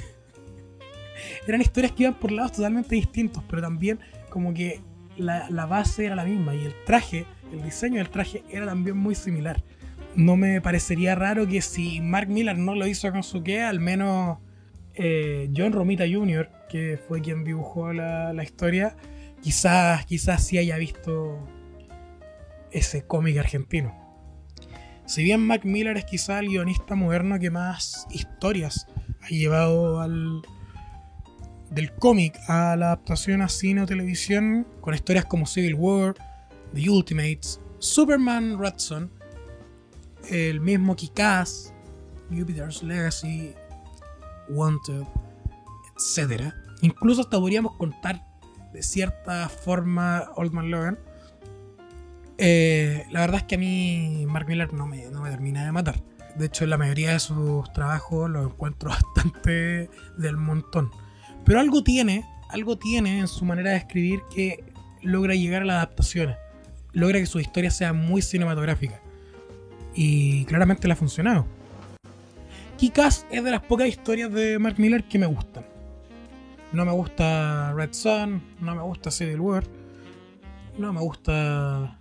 Eran 1.48 1.62
historias 1.62 1.92
que 1.92 2.02
iban 2.02 2.14
por 2.14 2.30
lados 2.30 2.52
totalmente 2.52 2.94
distintos, 2.94 3.42
pero 3.48 3.62
también 3.62 3.98
como 4.28 4.52
que 4.52 4.82
la, 5.16 5.48
la, 5.48 5.64
base 5.64 6.04
era 6.04 6.14
la 6.14 6.26
misma 6.26 6.54
y 6.54 6.66
el 6.66 6.74
traje, 6.84 7.24
el 7.50 7.62
diseño 7.62 7.96
del 7.96 8.10
traje 8.10 8.44
era 8.50 8.66
también 8.66 8.98
muy 8.98 9.14
similar. 9.14 9.64
No 10.14 10.36
me 10.36 10.60
parecería 10.60 11.14
raro 11.14 11.46
que 11.46 11.62
si 11.62 12.00
Mark 12.00 12.28
Miller 12.28 12.58
no 12.58 12.74
lo 12.74 12.86
hizo 12.86 13.10
con 13.12 13.22
su 13.22 13.42
que, 13.42 13.62
al 13.62 13.80
menos 13.80 14.38
eh, 14.94 15.50
John 15.56 15.72
Romita 15.72 16.04
Jr., 16.10 16.50
que 16.68 16.98
fue 17.08 17.22
quien 17.22 17.44
dibujó 17.44 17.92
la, 17.92 18.32
la 18.32 18.44
historia, 18.44 18.96
quizás, 19.40 20.04
quizás 20.06 20.44
sí 20.44 20.58
haya 20.58 20.76
visto 20.76 21.38
ese 22.70 23.06
cómic 23.06 23.38
argentino. 23.38 24.02
Si 25.06 25.24
bien 25.24 25.40
Mac 25.40 25.64
Miller 25.64 25.96
es 25.96 26.04
quizá 26.04 26.38
el 26.38 26.48
guionista 26.48 26.94
moderno 26.94 27.38
que 27.38 27.50
más 27.50 28.06
historias 28.10 28.86
ha 29.20 29.28
llevado 29.28 30.00
al, 30.00 30.42
del 31.70 31.92
cómic 31.92 32.38
a 32.48 32.76
la 32.76 32.86
adaptación 32.86 33.42
a 33.42 33.48
cine 33.48 33.82
o 33.82 33.86
televisión, 33.86 34.66
con 34.80 34.94
historias 34.94 35.24
como 35.24 35.46
Civil 35.46 35.74
War, 35.74 36.14
The 36.74 36.88
Ultimates, 36.88 37.60
Superman 37.78 38.58
Red 38.58 38.78
el 40.28 40.60
mismo 40.60 40.96
Kikaz, 40.96 41.72
Jupiter's 42.30 42.82
Legacy, 42.82 43.54
Wanted, 44.48 45.04
etc. 45.96 46.52
Incluso 46.80 47.22
hasta 47.22 47.38
podríamos 47.38 47.76
contar 47.76 48.24
de 48.72 48.82
cierta 48.82 49.48
forma 49.48 50.30
Old 50.36 50.52
Man 50.52 50.70
Logan 50.70 50.98
eh, 52.38 53.06
la 53.10 53.20
verdad 53.20 53.38
es 53.38 53.42
que 53.44 53.54
a 53.56 53.58
mí 53.58 54.24
Mark 54.26 54.48
Miller 54.48 54.72
no 54.72 54.86
me, 54.86 55.06
termina 55.30 55.64
de 55.64 55.72
matar. 55.72 56.02
De 56.36 56.46
hecho, 56.46 56.66
la 56.66 56.78
mayoría 56.78 57.12
de 57.12 57.20
sus 57.20 57.70
trabajos 57.72 58.30
lo 58.30 58.44
encuentro 58.44 58.90
bastante 59.14 59.90
del 60.18 60.36
montón. 60.36 60.90
Pero 61.44 61.60
algo 61.60 61.82
tiene, 61.82 62.24
algo 62.48 62.78
tiene 62.78 63.18
en 63.18 63.28
su 63.28 63.44
manera 63.44 63.70
de 63.70 63.76
escribir 63.76 64.22
que 64.34 64.64
logra 65.02 65.34
llegar 65.34 65.62
a 65.62 65.66
las 65.66 65.76
adaptaciones. 65.76 66.36
Logra 66.92 67.18
que 67.18 67.26
su 67.26 67.40
historia 67.40 67.70
sea 67.70 67.92
muy 67.92 68.22
cinematográfica. 68.22 69.00
Y 69.94 70.44
claramente 70.46 70.88
le 70.88 70.94
ha 70.94 70.96
funcionado. 70.96 71.46
Kikas 72.78 73.26
es 73.30 73.44
de 73.44 73.50
las 73.50 73.62
pocas 73.62 73.88
historias 73.88 74.32
de 74.32 74.58
Mark 74.58 74.76
Miller 74.78 75.04
que 75.04 75.18
me 75.18 75.26
gustan. 75.26 75.64
No 76.72 76.84
me 76.84 76.92
gusta 76.92 77.72
Red 77.74 77.92
Sun, 77.92 78.42
no 78.60 78.74
me 78.74 78.82
gusta 78.82 79.10
Civil 79.10 79.40
War, 79.40 79.64
no 80.78 80.92
me 80.92 81.00
gusta 81.00 81.98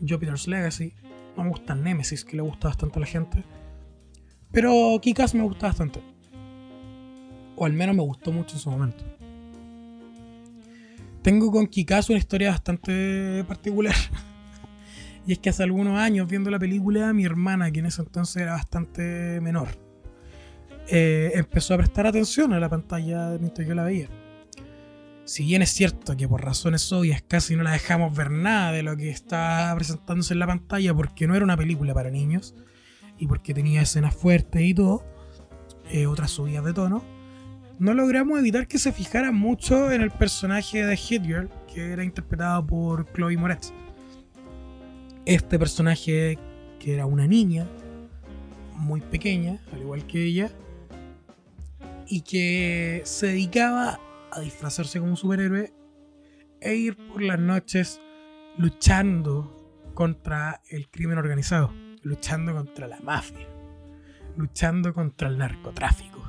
Jupiter's 0.00 0.48
Legacy. 0.48 0.94
No 1.36 1.44
me 1.44 1.50
gusta 1.50 1.74
Nemesis, 1.74 2.24
que 2.24 2.36
le 2.36 2.42
gusta 2.42 2.68
bastante 2.68 2.98
a 2.98 3.00
la 3.00 3.06
gente. 3.06 3.44
Pero 4.52 4.98
Kikas 5.00 5.34
me 5.34 5.42
gusta 5.42 5.68
bastante. 5.68 6.02
O 7.56 7.64
al 7.64 7.72
menos 7.72 7.94
me 7.94 8.02
gustó 8.02 8.32
mucho 8.32 8.56
en 8.56 8.60
su 8.60 8.70
momento. 8.70 9.04
Tengo 11.22 11.50
con 11.52 11.66
Kikas 11.66 12.10
una 12.10 12.18
historia 12.18 12.50
bastante 12.50 13.44
particular. 13.44 13.94
y 15.26 15.32
es 15.32 15.38
que 15.38 15.50
hace 15.50 15.62
algunos 15.62 15.98
años, 15.98 16.28
viendo 16.28 16.50
la 16.50 16.58
película, 16.58 17.12
mi 17.12 17.24
hermana, 17.24 17.70
que 17.70 17.80
en 17.80 17.86
ese 17.86 18.02
entonces 18.02 18.42
era 18.42 18.52
bastante 18.52 19.40
menor, 19.40 19.68
eh, 20.88 21.32
empezó 21.34 21.74
a 21.74 21.76
prestar 21.78 22.06
atención 22.06 22.52
a 22.52 22.60
la 22.60 22.68
pantalla 22.68 23.36
mientras 23.38 23.66
yo 23.66 23.74
la 23.74 23.84
veía 23.84 24.08
si 25.30 25.44
bien 25.44 25.62
es 25.62 25.70
cierto 25.70 26.16
que 26.16 26.26
por 26.26 26.44
razones 26.44 26.92
obvias 26.92 27.22
casi 27.22 27.54
no 27.54 27.62
la 27.62 27.70
dejamos 27.70 28.16
ver 28.16 28.32
nada 28.32 28.72
de 28.72 28.82
lo 28.82 28.96
que 28.96 29.10
está 29.10 29.72
presentándose 29.76 30.32
en 30.34 30.40
la 30.40 30.48
pantalla 30.48 30.92
porque 30.92 31.28
no 31.28 31.36
era 31.36 31.44
una 31.44 31.56
película 31.56 31.94
para 31.94 32.10
niños 32.10 32.56
y 33.16 33.28
porque 33.28 33.54
tenía 33.54 33.80
escenas 33.80 34.12
fuertes 34.12 34.60
y 34.60 34.74
todo, 34.74 35.04
eh, 35.92 36.08
otras 36.08 36.32
subidas 36.32 36.64
de 36.64 36.72
tono, 36.72 37.04
no 37.78 37.94
logramos 37.94 38.40
evitar 38.40 38.66
que 38.66 38.78
se 38.78 38.90
fijara 38.90 39.30
mucho 39.30 39.92
en 39.92 40.02
el 40.02 40.10
personaje 40.10 40.84
de 40.84 40.96
Hit 40.96 41.22
Girl, 41.22 41.48
que 41.72 41.92
era 41.92 42.02
interpretado 42.02 42.66
por 42.66 43.06
Chloe 43.12 43.36
Moretz. 43.36 43.72
Este 45.30 45.60
personaje, 45.60 46.40
que 46.80 46.92
era 46.92 47.06
una 47.06 47.28
niña, 47.28 47.64
muy 48.74 49.00
pequeña, 49.00 49.60
al 49.72 49.78
igual 49.78 50.04
que 50.04 50.24
ella, 50.24 50.50
y 52.08 52.22
que 52.22 53.02
se 53.04 53.28
dedicaba 53.28 54.00
a 54.32 54.40
disfrazarse 54.40 54.98
como 54.98 55.12
un 55.12 55.16
superhéroe 55.16 55.72
e 56.60 56.74
ir 56.74 56.96
por 56.96 57.22
las 57.22 57.38
noches 57.38 58.00
luchando 58.58 59.92
contra 59.94 60.62
el 60.68 60.88
crimen 60.90 61.18
organizado, 61.18 61.72
luchando 62.02 62.52
contra 62.52 62.88
la 62.88 62.98
mafia, 62.98 63.46
luchando 64.36 64.92
contra 64.92 65.28
el 65.28 65.38
narcotráfico. 65.38 66.28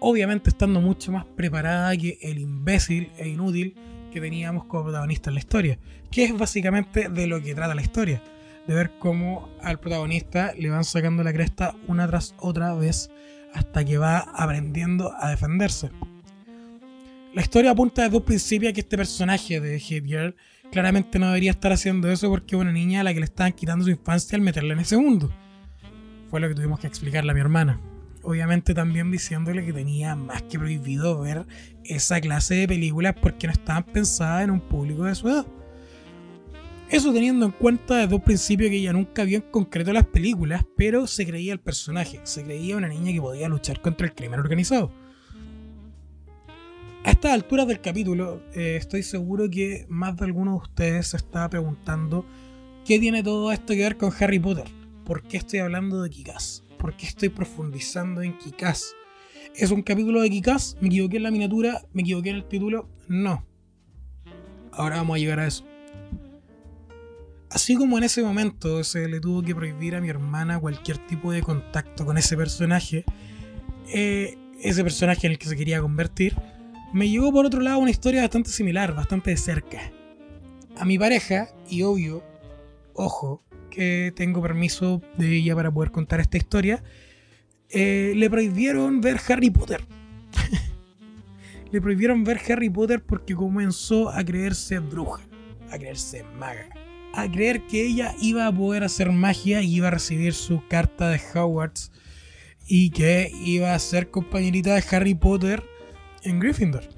Obviamente 0.00 0.48
estando 0.48 0.80
mucho 0.80 1.12
más 1.12 1.26
preparada 1.26 1.94
que 1.94 2.16
el 2.22 2.38
imbécil 2.38 3.12
e 3.18 3.28
inútil 3.28 3.76
que 4.14 4.20
teníamos 4.20 4.64
como 4.66 4.84
protagonista 4.84 5.28
en 5.28 5.34
la 5.34 5.40
historia, 5.40 5.78
que 6.08 6.24
es 6.24 6.38
básicamente 6.38 7.08
de 7.08 7.26
lo 7.26 7.42
que 7.42 7.52
trata 7.52 7.74
la 7.74 7.82
historia, 7.82 8.22
de 8.64 8.72
ver 8.72 8.92
cómo 9.00 9.50
al 9.60 9.80
protagonista 9.80 10.54
le 10.56 10.70
van 10.70 10.84
sacando 10.84 11.24
la 11.24 11.32
cresta 11.32 11.74
una 11.88 12.06
tras 12.06 12.32
otra 12.38 12.74
vez 12.74 13.10
hasta 13.52 13.84
que 13.84 13.98
va 13.98 14.18
aprendiendo 14.18 15.12
a 15.18 15.30
defenderse. 15.30 15.90
La 17.34 17.42
historia 17.42 17.72
apunta 17.72 18.04
desde 18.04 18.16
un 18.16 18.22
principio 18.22 18.70
a 18.70 18.72
que 18.72 18.82
este 18.82 18.96
personaje 18.96 19.60
de 19.60 19.80
Hit 19.80 20.04
Girl 20.06 20.36
claramente 20.70 21.18
no 21.18 21.26
debería 21.26 21.50
estar 21.50 21.72
haciendo 21.72 22.08
eso 22.08 22.30
porque 22.30 22.54
es 22.54 22.62
una 22.62 22.70
niña 22.70 23.00
a 23.00 23.02
la 23.02 23.12
que 23.12 23.18
le 23.18 23.26
estaban 23.26 23.52
quitando 23.52 23.84
su 23.84 23.90
infancia 23.90 24.36
al 24.36 24.42
meterla 24.42 24.74
en 24.74 24.80
ese 24.80 24.96
mundo. 24.96 25.32
Fue 26.30 26.38
lo 26.38 26.48
que 26.48 26.54
tuvimos 26.54 26.78
que 26.78 26.86
explicarle 26.86 27.32
a 27.32 27.34
mi 27.34 27.40
hermana. 27.40 27.80
Obviamente 28.24 28.72
también 28.72 29.10
diciéndole 29.10 29.64
que 29.64 29.72
tenía 29.72 30.16
más 30.16 30.42
que 30.42 30.58
prohibido 30.58 31.20
ver 31.20 31.46
esa 31.84 32.20
clase 32.20 32.54
de 32.54 32.68
películas 32.68 33.14
porque 33.20 33.46
no 33.46 33.52
estaban 33.52 33.84
pensadas 33.84 34.44
en 34.44 34.50
un 34.50 34.60
público 34.60 35.04
de 35.04 35.14
su 35.14 35.28
edad. 35.28 35.46
Eso 36.88 37.12
teniendo 37.12 37.46
en 37.46 37.52
cuenta 37.52 37.96
desde 37.96 38.14
un 38.14 38.20
principio 38.20 38.68
que 38.68 38.76
ella 38.76 38.92
nunca 38.92 39.24
vio 39.24 39.38
en 39.38 39.50
concreto 39.50 39.92
las 39.92 40.06
películas, 40.06 40.64
pero 40.76 41.06
se 41.06 41.26
creía 41.26 41.52
el 41.52 41.60
personaje, 41.60 42.20
se 42.24 42.44
creía 42.44 42.76
una 42.76 42.88
niña 42.88 43.12
que 43.12 43.20
podía 43.20 43.48
luchar 43.48 43.80
contra 43.80 44.06
el 44.06 44.14
crimen 44.14 44.40
organizado. 44.40 44.92
A 47.04 47.10
estas 47.10 47.32
alturas 47.32 47.66
del 47.66 47.80
capítulo, 47.80 48.42
eh, 48.54 48.76
estoy 48.76 49.02
seguro 49.02 49.50
que 49.50 49.84
más 49.90 50.16
de 50.16 50.24
alguno 50.24 50.52
de 50.52 50.56
ustedes 50.58 51.08
se 51.08 51.18
está 51.18 51.48
preguntando 51.50 52.24
qué 52.86 52.98
tiene 52.98 53.22
todo 53.22 53.52
esto 53.52 53.74
que 53.74 53.80
ver 53.80 53.96
con 53.98 54.12
Harry 54.18 54.38
Potter. 54.38 54.64
¿Por 55.04 55.22
qué 55.22 55.36
estoy 55.36 55.58
hablando 55.58 56.02
de 56.02 56.08
Kikaz? 56.08 56.63
¿Por 56.84 56.98
qué 56.98 57.06
estoy 57.06 57.30
profundizando 57.30 58.20
en 58.20 58.36
Kikaz? 58.36 58.92
¿Es 59.54 59.70
un 59.70 59.80
capítulo 59.80 60.20
de 60.20 60.28
Kikaz? 60.28 60.76
¿Me 60.82 60.88
equivoqué 60.88 61.16
en 61.16 61.22
la 61.22 61.30
miniatura? 61.30 61.80
¿Me 61.94 62.02
equivoqué 62.02 62.28
en 62.28 62.36
el 62.36 62.44
título? 62.44 62.90
No. 63.08 63.46
Ahora 64.70 64.96
vamos 64.96 65.16
a 65.16 65.18
llegar 65.18 65.40
a 65.40 65.46
eso. 65.46 65.64
Así 67.48 67.74
como 67.74 67.96
en 67.96 68.04
ese 68.04 68.22
momento 68.22 68.84
se 68.84 69.08
le 69.08 69.18
tuvo 69.18 69.40
que 69.40 69.54
prohibir 69.54 69.96
a 69.96 70.02
mi 70.02 70.10
hermana 70.10 70.60
cualquier 70.60 70.98
tipo 70.98 71.32
de 71.32 71.40
contacto 71.40 72.04
con 72.04 72.18
ese 72.18 72.36
personaje, 72.36 73.06
eh, 73.88 74.36
ese 74.60 74.82
personaje 74.82 75.26
en 75.26 75.32
el 75.32 75.38
que 75.38 75.48
se 75.48 75.56
quería 75.56 75.80
convertir, 75.80 76.36
me 76.92 77.08
llegó 77.08 77.32
por 77.32 77.46
otro 77.46 77.62
lado 77.62 77.78
una 77.78 77.92
historia 77.92 78.20
bastante 78.20 78.50
similar, 78.50 78.94
bastante 78.94 79.30
de 79.30 79.38
cerca. 79.38 79.90
A 80.76 80.84
mi 80.84 80.98
pareja, 80.98 81.48
y 81.66 81.80
obvio, 81.80 82.22
ojo, 82.92 83.42
que 83.74 84.12
tengo 84.14 84.40
permiso 84.40 85.02
de 85.18 85.36
ella 85.36 85.54
para 85.54 85.70
poder 85.70 85.90
contar 85.90 86.20
esta 86.20 86.36
historia, 86.36 86.82
eh, 87.70 88.12
le 88.14 88.30
prohibieron 88.30 89.00
ver 89.00 89.20
Harry 89.28 89.50
Potter. 89.50 89.84
le 91.72 91.80
prohibieron 91.80 92.24
ver 92.24 92.40
Harry 92.48 92.70
Potter 92.70 93.02
porque 93.02 93.34
comenzó 93.34 94.10
a 94.10 94.24
creerse 94.24 94.78
bruja, 94.78 95.22
a 95.70 95.78
creerse 95.78 96.24
maga, 96.38 96.68
a 97.12 97.30
creer 97.30 97.66
que 97.66 97.84
ella 97.84 98.14
iba 98.20 98.46
a 98.46 98.52
poder 98.54 98.84
hacer 98.84 99.10
magia 99.10 99.60
y 99.62 99.74
iba 99.76 99.88
a 99.88 99.92
recibir 99.92 100.34
su 100.34 100.62
carta 100.68 101.08
de 101.08 101.20
Hogwarts 101.34 101.90
y 102.66 102.90
que 102.90 103.30
iba 103.44 103.74
a 103.74 103.78
ser 103.78 104.10
compañerita 104.10 104.74
de 104.74 104.84
Harry 104.90 105.14
Potter 105.14 105.64
en 106.22 106.38
Gryffindor. 106.38 106.88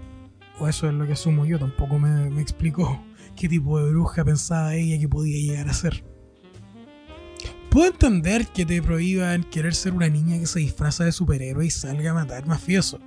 O 0.59 0.69
eso 0.69 0.89
es 0.89 0.95
lo 0.95 1.07
que 1.07 1.13
asumo 1.13 1.45
yo, 1.45 1.59
tampoco 1.59 1.99
me, 1.99 2.31
me 2.31 2.43
explicó 2.43 3.03
qué 3.37 3.49
tipo 3.49 3.81
de 3.81 3.91
bruja 3.91 4.25
pensaba 4.25 4.75
ella 4.75 4.99
que 4.99 5.09
podía 5.09 5.39
llegar 5.39 5.69
a 5.69 5.73
ser. 5.73 6.05
Puedo 7.77 7.91
entender 7.91 8.47
que 8.47 8.65
te 8.65 8.81
prohíban 8.81 9.43
querer 9.43 9.75
ser 9.75 9.93
una 9.93 10.09
niña 10.09 10.39
que 10.39 10.47
se 10.47 10.61
disfraza 10.61 11.05
de 11.05 11.13
superhéroe 11.13 11.67
y 11.67 11.71
salga 11.71 12.13
a 12.13 12.15
matar 12.15 12.47
mafioso. 12.47 12.99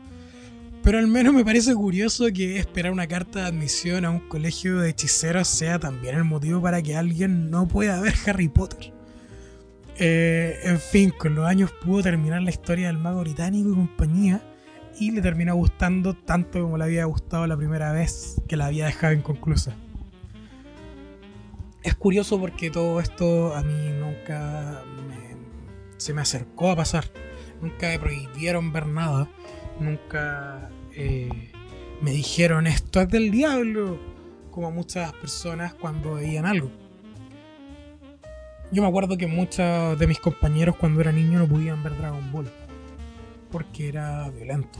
Pero 0.83 0.99
al 0.99 1.07
menos 1.07 1.33
me 1.33 1.43
parece 1.43 1.73
curioso 1.73 2.27
que 2.31 2.59
esperar 2.59 2.91
una 2.91 3.07
carta 3.07 3.39
de 3.39 3.45
admisión 3.47 4.05
a 4.05 4.11
un 4.11 4.19
colegio 4.19 4.77
de 4.77 4.91
hechiceros 4.91 5.47
sea 5.47 5.79
también 5.79 6.17
el 6.17 6.23
motivo 6.23 6.61
para 6.61 6.83
que 6.83 6.95
alguien 6.95 7.49
no 7.49 7.67
pueda 7.67 7.99
ver 7.99 8.13
Harry 8.27 8.47
Potter. 8.47 8.93
Eh, 9.97 10.59
en 10.61 10.79
fin, 10.79 11.11
con 11.17 11.33
los 11.33 11.47
años 11.47 11.71
pudo 11.83 12.03
terminar 12.03 12.43
la 12.43 12.51
historia 12.51 12.89
del 12.89 12.99
mago 12.99 13.21
británico 13.21 13.71
y 13.71 13.73
compañía, 13.73 14.39
y 14.99 15.09
le 15.09 15.23
terminó 15.23 15.55
gustando 15.55 16.13
tanto 16.13 16.61
como 16.61 16.77
le 16.77 16.83
había 16.83 17.05
gustado 17.05 17.47
la 17.47 17.57
primera 17.57 17.91
vez 17.91 18.39
que 18.47 18.55
la 18.55 18.67
había 18.67 18.85
dejado 18.85 19.13
inconclusa. 19.13 19.75
Es 21.83 21.95
curioso 21.95 22.39
porque 22.39 22.69
todo 22.69 22.99
esto 22.99 23.55
a 23.55 23.63
mí 23.63 23.89
nunca 23.91 24.83
se 25.97 26.13
me 26.13 26.21
acercó 26.21 26.71
a 26.71 26.75
pasar. 26.75 27.05
Nunca 27.61 27.87
me 27.87 27.99
prohibieron 27.99 28.71
ver 28.71 28.87
nada. 28.87 29.29
Nunca 29.79 30.69
eh, 30.93 31.51
me 32.01 32.11
dijeron 32.11 32.67
esto 32.67 33.01
es 33.01 33.09
del 33.09 33.31
diablo. 33.31 33.99
Como 34.51 34.71
muchas 34.71 35.13
personas 35.13 35.73
cuando 35.73 36.15
veían 36.15 36.45
algo. 36.45 36.71
Yo 38.71 38.81
me 38.81 38.87
acuerdo 38.87 39.17
que 39.17 39.27
muchos 39.27 39.97
de 39.97 40.07
mis 40.07 40.19
compañeros 40.19 40.75
cuando 40.75 41.01
era 41.01 41.11
niño 41.11 41.39
no 41.39 41.47
podían 41.47 41.81
ver 41.81 41.97
Dragon 41.97 42.31
Ball. 42.31 42.51
Porque 43.51 43.87
era 43.87 44.29
violento. 44.29 44.79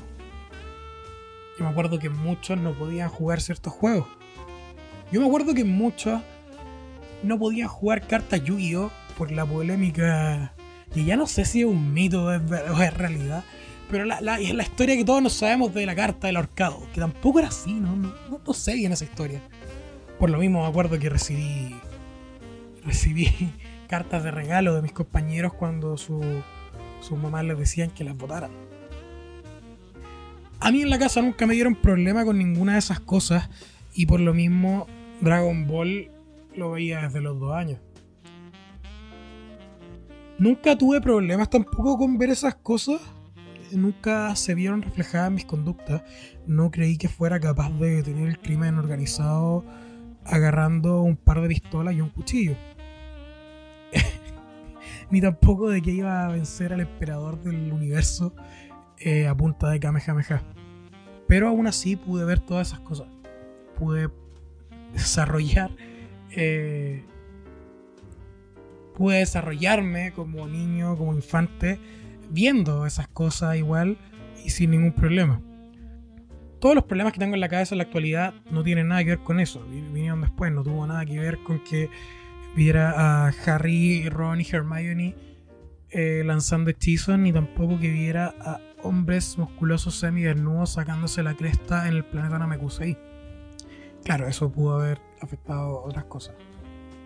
Yo 1.58 1.66
me 1.66 1.72
acuerdo 1.72 1.98
que 1.98 2.10
muchos 2.10 2.58
no 2.58 2.74
podían 2.74 3.10
jugar 3.10 3.42
ciertos 3.42 3.74
juegos. 3.74 4.08
Yo 5.12 5.20
me 5.20 5.28
acuerdo 5.28 5.54
que 5.54 5.64
muchos 5.64 6.22
no 7.24 7.38
podían 7.38 7.68
jugar 7.68 8.08
cartas 8.08 8.44
Yu-Gi-Oh! 8.44 8.92
por 9.18 9.32
la 9.32 9.46
polémica. 9.46 10.54
Y 10.96 11.06
ya 11.06 11.18
no 11.18 11.28
sé 11.28 11.46
si 11.46 11.60
es 11.60 11.66
un 11.66 11.94
mito 11.94 12.26
o 12.26 12.32
es, 12.32 12.94
realidad. 12.94 13.44
Pero 13.92 14.06
la, 14.06 14.22
la, 14.22 14.40
la, 14.40 14.64
historia 14.64 14.96
que 14.96 15.04
todos 15.04 15.22
nos 15.22 15.34
sabemos 15.34 15.74
de 15.74 15.86
la 15.86 15.94
carta 15.94 16.28
del 16.28 16.38
ahorcado. 16.38 16.82
Que 16.94 17.02
tampoco 17.02 17.40
era 17.40 17.50
así, 17.50 17.74
¿no? 17.74 17.96
No, 17.96 18.14
no, 18.46 18.54
sé 18.54 18.76
bien 18.76 18.94
esa 18.94 19.04
historia. 19.04 19.42
Por 20.18 20.30
lo 20.30 20.38
mismo 20.38 20.62
me 20.62 20.68
acuerdo 20.68 20.98
que 20.98 21.10
recibí. 21.10 21.76
Recibí 22.86 23.30
cartas 23.90 24.24
de 24.24 24.32
regalo 24.32 24.74
de 24.74 24.82
mis 24.82 24.94
compañeros 24.94 25.54
cuando 25.54 25.98
su, 25.98 26.22
sus 27.02 27.18
mamás 27.18 27.44
les 27.44 27.60
decían 27.60 27.92
que 27.92 28.04
las 28.04 28.18
votaran. 28.18 28.52
A 30.62 30.72
mí 30.72 30.82
en 30.82 30.90
la 30.90 31.00
casa 31.00 31.22
nunca 31.22 31.46
me 31.46 31.56
dieron 31.56 31.76
problema 31.76 32.24
con 32.24 32.38
ninguna 32.38 32.74
de 32.74 32.80
esas 32.80 33.02
cosas. 33.02 33.50
Y 33.94 34.06
por 34.06 34.22
lo 34.22 34.34
mismo 34.34 34.88
Dragon 35.20 35.68
Ball 35.68 36.10
lo 36.60 36.72
veía 36.72 37.02
desde 37.02 37.22
los 37.22 37.40
dos 37.40 37.54
años. 37.54 37.80
Nunca 40.38 40.78
tuve 40.78 41.02
problemas 41.02 41.50
tampoco 41.50 41.98
con 41.98 42.18
ver 42.18 42.30
esas 42.30 42.56
cosas. 42.56 43.02
Nunca 43.72 44.36
se 44.36 44.56
vieron 44.56 44.82
reflejadas 44.82 45.28
en 45.28 45.36
mis 45.36 45.46
conductas. 45.46 46.02
No 46.48 46.72
creí 46.72 46.98
que 46.98 47.10
fuera 47.10 47.40
capaz 47.40 47.72
de 47.72 47.98
detener 47.98 48.30
el 48.30 48.40
crimen 48.40 48.78
organizado 48.78 49.66
agarrando 50.26 51.02
un 51.02 51.18
par 51.18 51.42
de 51.42 51.48
pistolas 51.48 51.94
y 51.94 52.02
un 52.02 52.10
cuchillo. 52.10 52.56
Ni 55.12 55.22
tampoco 55.22 55.70
de 55.70 55.82
que 55.82 55.92
iba 55.92 56.26
a 56.26 56.30
vencer 56.30 56.72
al 56.72 56.82
emperador 56.82 57.42
del 57.42 57.72
universo 57.74 58.34
eh, 58.98 59.28
a 59.28 59.36
punta 59.36 59.70
de 59.70 59.80
Kamehameha. 59.80 60.44
Pero 61.28 61.50
aún 61.50 61.68
así 61.68 61.96
pude 61.96 62.26
ver 62.26 62.40
todas 62.40 62.70
esas 62.70 62.80
cosas. 62.80 63.08
Pude 63.78 64.10
desarrollar 64.94 65.72
eh, 66.32 67.04
pude 68.96 69.20
desarrollarme 69.20 70.12
como 70.12 70.48
niño, 70.48 70.98
como 70.98 71.14
infante, 71.14 71.80
viendo 72.30 72.86
esas 72.86 73.08
cosas 73.08 73.56
igual 73.56 73.98
y 74.44 74.50
sin 74.50 74.72
ningún 74.72 74.94
problema. 74.94 75.42
Todos 76.60 76.76
los 76.76 76.84
problemas 76.84 77.14
que 77.14 77.20
tengo 77.20 77.36
en 77.36 77.40
la 77.40 77.48
cabeza 77.48 77.74
en 77.74 77.78
la 77.78 77.86
actualidad 77.86 78.34
no 78.52 78.64
tienen 78.64 78.90
nada 78.90 79.04
que 79.04 79.12
ver 79.12 79.20
con 79.20 79.40
eso, 79.40 79.66
vinieron 79.66 80.22
después, 80.22 80.52
no 80.52 80.64
tuvo 80.64 80.86
nada 80.86 81.06
que 81.06 81.18
ver 81.18 81.40
con 81.40 81.64
que 81.64 81.90
viera 82.56 83.28
a 83.28 83.34
Harry, 83.46 84.10
Ron 84.10 84.42
y 84.42 84.48
Hermione 84.52 85.16
eh, 85.92 86.22
lanzando 86.26 86.70
hechizos, 86.70 87.18
ni 87.18 87.32
tampoco 87.32 87.80
que 87.80 87.90
viera 87.90 88.36
a 88.42 88.60
hombres 88.84 89.38
musculosos 89.38 89.96
semidesnudos 89.96 90.74
sacándose 90.74 91.24
la 91.24 91.36
cresta 91.36 91.88
en 91.88 91.96
el 91.96 92.06
planeta 92.06 92.38
Namekusei. 92.38 92.98
Claro, 94.04 94.28
eso 94.28 94.52
pudo 94.52 94.80
haber 94.80 95.00
afectado 95.22 95.84
otras 95.84 96.06
cosas. 96.06 96.36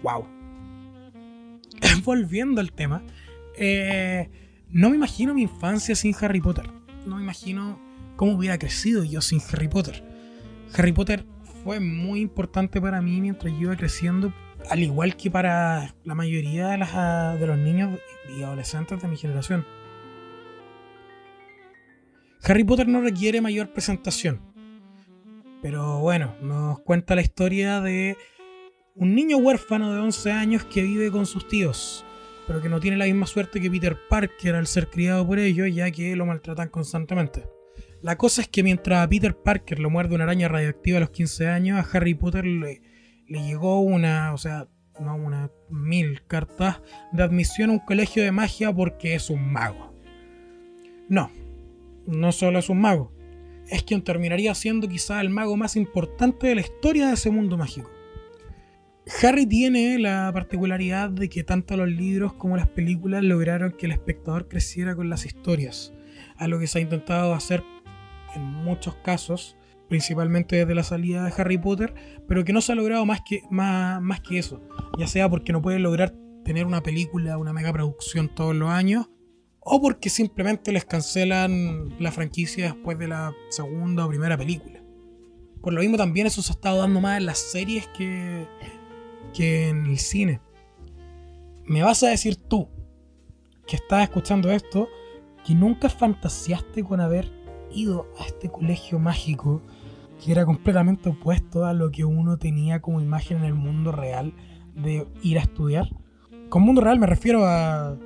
¡Wow! 0.01 0.25
Volviendo 2.03 2.61
al 2.61 2.71
tema, 2.71 3.03
eh, 3.57 4.29
no 4.69 4.89
me 4.89 4.95
imagino 4.95 5.33
mi 5.33 5.43
infancia 5.43 5.95
sin 5.95 6.15
Harry 6.21 6.41
Potter. 6.41 6.69
No 7.05 7.17
me 7.17 7.23
imagino 7.23 7.79
cómo 8.15 8.33
hubiera 8.33 8.57
crecido 8.57 9.03
yo 9.03 9.21
sin 9.21 9.41
Harry 9.51 9.67
Potter. 9.67 10.03
Harry 10.75 10.91
Potter 10.91 11.25
fue 11.63 11.79
muy 11.79 12.21
importante 12.21 12.81
para 12.81 13.01
mí 13.01 13.21
mientras 13.21 13.53
yo 13.53 13.61
iba 13.61 13.75
creciendo, 13.75 14.33
al 14.69 14.79
igual 14.79 15.15
que 15.15 15.29
para 15.29 15.95
la 16.03 16.15
mayoría 16.15 16.69
de, 16.69 17.39
de 17.39 17.47
los 17.47 17.57
niños 17.57 17.99
y 18.37 18.43
adolescentes 18.43 19.01
de 19.01 19.07
mi 19.07 19.17
generación. 19.17 19.65
Harry 22.43 22.63
Potter 22.63 22.87
no 22.87 22.99
requiere 22.99 23.39
mayor 23.39 23.71
presentación 23.71 24.52
pero 25.63 25.99
bueno, 25.99 26.35
nos 26.41 26.79
cuenta 26.81 27.15
la 27.15 27.21
historia 27.21 27.79
de 27.79 28.17
un 28.95 29.15
niño 29.15 29.37
huérfano 29.37 29.93
de 29.93 30.01
11 30.01 30.31
años 30.33 30.65
que 30.65 30.81
vive 30.83 31.09
con 31.09 31.25
sus 31.25 31.47
tíos, 31.47 32.05
pero 32.45 32.61
que 32.61 32.67
no 32.67 32.81
tiene 32.81 32.97
la 32.97 33.05
misma 33.05 33.25
suerte 33.25 33.61
que 33.61 33.71
Peter 33.71 33.97
Parker 34.09 34.55
al 34.55 34.67
ser 34.67 34.89
criado 34.89 35.25
por 35.25 35.39
ellos, 35.39 35.73
ya 35.73 35.89
que 35.89 36.17
lo 36.17 36.25
maltratan 36.25 36.67
constantemente. 36.67 37.47
La 38.01 38.17
cosa 38.17 38.41
es 38.41 38.49
que 38.49 38.61
mientras 38.61 39.05
a 39.05 39.07
Peter 39.07 39.37
Parker 39.37 39.79
lo 39.79 39.89
muerde 39.89 40.15
una 40.15 40.25
araña 40.25 40.49
radioactiva 40.49 40.97
a 40.97 40.99
los 40.99 41.11
15 41.11 41.47
años, 41.47 41.79
a 41.79 41.97
Harry 41.97 42.13
Potter 42.13 42.45
le, 42.45 42.81
le 43.29 43.43
llegó 43.43 43.79
una, 43.79 44.33
o 44.33 44.37
sea, 44.37 44.67
no 44.99 45.15
una, 45.15 45.49
mil 45.69 46.25
cartas 46.27 46.81
de 47.13 47.23
admisión 47.23 47.69
a 47.69 47.73
un 47.73 47.79
colegio 47.79 48.21
de 48.21 48.33
magia 48.33 48.73
porque 48.73 49.15
es 49.15 49.29
un 49.29 49.53
mago. 49.53 49.97
No, 51.07 51.31
no 52.05 52.33
solo 52.33 52.59
es 52.59 52.67
un 52.67 52.81
mago, 52.81 53.12
es 53.69 53.83
quien 53.83 54.03
terminaría 54.03 54.53
siendo 54.55 54.87
quizá 54.87 55.21
el 55.21 55.29
mago 55.29 55.57
más 55.57 55.75
importante 55.75 56.47
de 56.47 56.55
la 56.55 56.61
historia 56.61 57.07
de 57.07 57.13
ese 57.13 57.29
mundo 57.29 57.57
mágico. 57.57 57.89
Harry 59.21 59.45
tiene 59.45 59.99
la 59.99 60.31
particularidad 60.33 61.09
de 61.09 61.27
que 61.27 61.43
tanto 61.43 61.75
los 61.75 61.89
libros 61.89 62.33
como 62.33 62.55
las 62.55 62.69
películas 62.69 63.23
lograron 63.23 63.73
que 63.77 63.85
el 63.85 63.91
espectador 63.91 64.47
creciera 64.47 64.95
con 64.95 65.09
las 65.09 65.25
historias, 65.25 65.93
a 66.37 66.47
lo 66.47 66.57
que 66.57 66.67
se 66.67 66.79
ha 66.79 66.81
intentado 66.81 67.33
hacer 67.33 67.63
en 68.35 68.41
muchos 68.41 68.95
casos, 68.95 69.57
principalmente 69.89 70.55
desde 70.55 70.73
la 70.73 70.83
salida 70.83 71.25
de 71.25 71.33
Harry 71.37 71.57
Potter, 71.57 71.93
pero 72.27 72.45
que 72.45 72.53
no 72.53 72.61
se 72.61 72.71
ha 72.71 72.75
logrado 72.75 73.05
más 73.05 73.21
que, 73.27 73.41
más, 73.49 74.01
más 74.01 74.21
que 74.21 74.39
eso, 74.39 74.61
ya 74.97 75.07
sea 75.07 75.29
porque 75.29 75.51
no 75.51 75.61
puede 75.61 75.79
lograr 75.79 76.15
tener 76.45 76.65
una 76.65 76.81
película, 76.81 77.37
una 77.37 77.53
mega 77.53 77.73
producción 77.73 78.33
todos 78.33 78.55
los 78.55 78.69
años, 78.69 79.09
o 79.65 79.81
porque 79.81 80.09
simplemente 80.09 80.71
les 80.71 80.85
cancelan 80.85 81.95
la 81.99 82.11
franquicia 82.11 82.65
después 82.65 82.97
de 82.99 83.07
la 83.07 83.33
segunda 83.49 84.05
o 84.05 84.09
primera 84.09 84.37
película. 84.37 84.81
Por 85.61 85.73
lo 85.73 85.81
mismo 85.81 85.97
también 85.97 86.27
eso 86.27 86.41
se 86.41 86.51
ha 86.51 86.55
estado 86.55 86.79
dando 86.79 86.99
más 86.99 87.17
en 87.17 87.25
las 87.25 87.37
series 87.37 87.87
que, 87.87 88.45
que 89.33 89.69
en 89.69 89.85
el 89.85 89.97
cine. 89.97 90.41
Me 91.65 91.81
vas 91.81 92.03
a 92.03 92.09
decir 92.09 92.35
tú, 92.35 92.67
que 93.65 93.77
estás 93.77 94.03
escuchando 94.03 94.51
esto, 94.51 94.89
que 95.45 95.53
nunca 95.53 95.89
fantaseaste 95.89 96.83
con 96.83 96.99
haber 96.99 97.31
ido 97.71 98.07
a 98.19 98.25
este 98.25 98.49
colegio 98.49 98.99
mágico 98.99 99.61
que 100.23 100.31
era 100.31 100.45
completamente 100.45 101.09
opuesto 101.09 101.65
a 101.65 101.73
lo 101.73 101.91
que 101.91 102.05
uno 102.05 102.37
tenía 102.37 102.81
como 102.81 103.01
imagen 103.01 103.39
en 103.39 103.43
el 103.45 103.53
mundo 103.53 103.91
real 103.91 104.33
de 104.75 105.07
ir 105.21 105.37
a 105.37 105.41
estudiar. 105.41 105.89
Con 106.49 106.63
mundo 106.63 106.81
real 106.81 106.99
me 106.99 107.07
refiero 107.07 107.45
a 107.45 107.97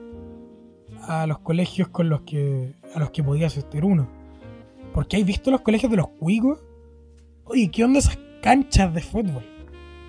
a 1.08 1.26
los 1.26 1.40
colegios 1.40 1.88
con 1.88 2.10
los 2.10 2.22
que 2.22 2.74
a 2.94 3.00
los 3.00 3.12
que 3.12 3.24
podía 3.24 3.48
asistir 3.48 3.84
uno. 3.84 4.08
Porque 4.94 5.18
hay 5.18 5.24
visto 5.24 5.52
los 5.52 5.62
colegios 5.62 5.90
de 5.90 5.98
los 5.98 6.10
cuicos. 6.10 6.60
Oye, 7.46 7.70
¿qué 7.72 7.84
onda 7.84 8.00
esas 8.00 8.20
canchas 8.42 8.94
de 8.94 9.02
fútbol? 9.02 9.44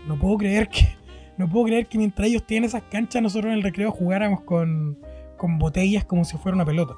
No 0.07 0.19
puedo 0.19 0.37
creer 0.39 0.69
que 0.69 0.89
no 1.37 1.49
puedo 1.49 1.67
creer 1.67 1.87
que 1.87 1.99
mientras 1.99 2.27
ellos 2.27 2.45
tienen 2.45 2.69
esas 2.69 2.83
canchas 2.91 3.23
nosotros 3.23 3.53
en 3.53 3.59
el 3.59 3.63
recreo 3.63 3.93
jugáramos 3.93 4.41
con, 4.41 4.99
con 5.37 5.59
botellas 5.59 6.05
como 6.05 6.25
si 6.25 6.37
fuera 6.37 6.57
una 6.57 6.65
pelota. 6.65 6.95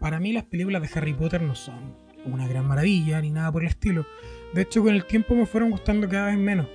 Para 0.00 0.18
mí 0.18 0.32
las 0.32 0.44
películas 0.44 0.82
de 0.82 0.98
Harry 0.98 1.14
Potter 1.14 1.42
no 1.42 1.54
son 1.54 1.94
una 2.24 2.48
gran 2.48 2.66
maravilla 2.66 3.20
ni 3.20 3.30
nada 3.30 3.52
por 3.52 3.62
el 3.62 3.68
estilo. 3.68 4.04
De 4.52 4.62
hecho, 4.62 4.82
con 4.82 4.94
el 4.94 5.04
tiempo 5.04 5.34
me 5.34 5.46
fueron 5.46 5.70
gustando 5.70 6.08
cada 6.08 6.26
vez 6.26 6.38
menos. 6.38 6.66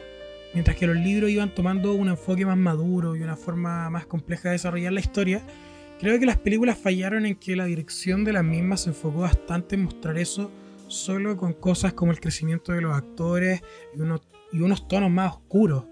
Mientras 0.54 0.76
que 0.76 0.88
los 0.88 0.96
libros 0.96 1.30
iban 1.30 1.54
tomando 1.54 1.94
un 1.94 2.10
enfoque 2.10 2.46
más 2.46 2.58
maduro 2.58 3.16
y 3.16 3.22
una 3.22 3.36
forma 3.36 3.90
más 3.90 4.06
compleja 4.06 4.50
de 4.50 4.54
desarrollar 4.54 4.94
la 4.94 5.00
historia, 5.00 5.42
Creo 6.02 6.20
que 6.20 6.26
las 6.26 6.40
películas 6.40 6.80
fallaron 6.80 7.28
en 7.28 7.36
que 7.36 7.56
la 7.56 7.66
dirección 7.66 8.24
de 8.24 8.34
las 8.34 8.44
mismas 8.44 8.82
se 8.82 8.90
enfocó 8.90 9.20
bastante 9.20 9.76
en 9.76 9.84
mostrar 9.84 10.18
eso 10.18 10.50
solo 10.88 11.38
con 11.38 11.54
cosas 11.54 11.94
como 11.94 12.12
el 12.12 12.20
crecimiento 12.20 12.72
de 12.72 12.82
los 12.82 12.98
actores 12.98 13.62
y 13.96 14.02
unos, 14.02 14.22
y 14.52 14.62
unos 14.62 14.88
tonos 14.88 15.12
más 15.12 15.36
oscuros. 15.36 15.86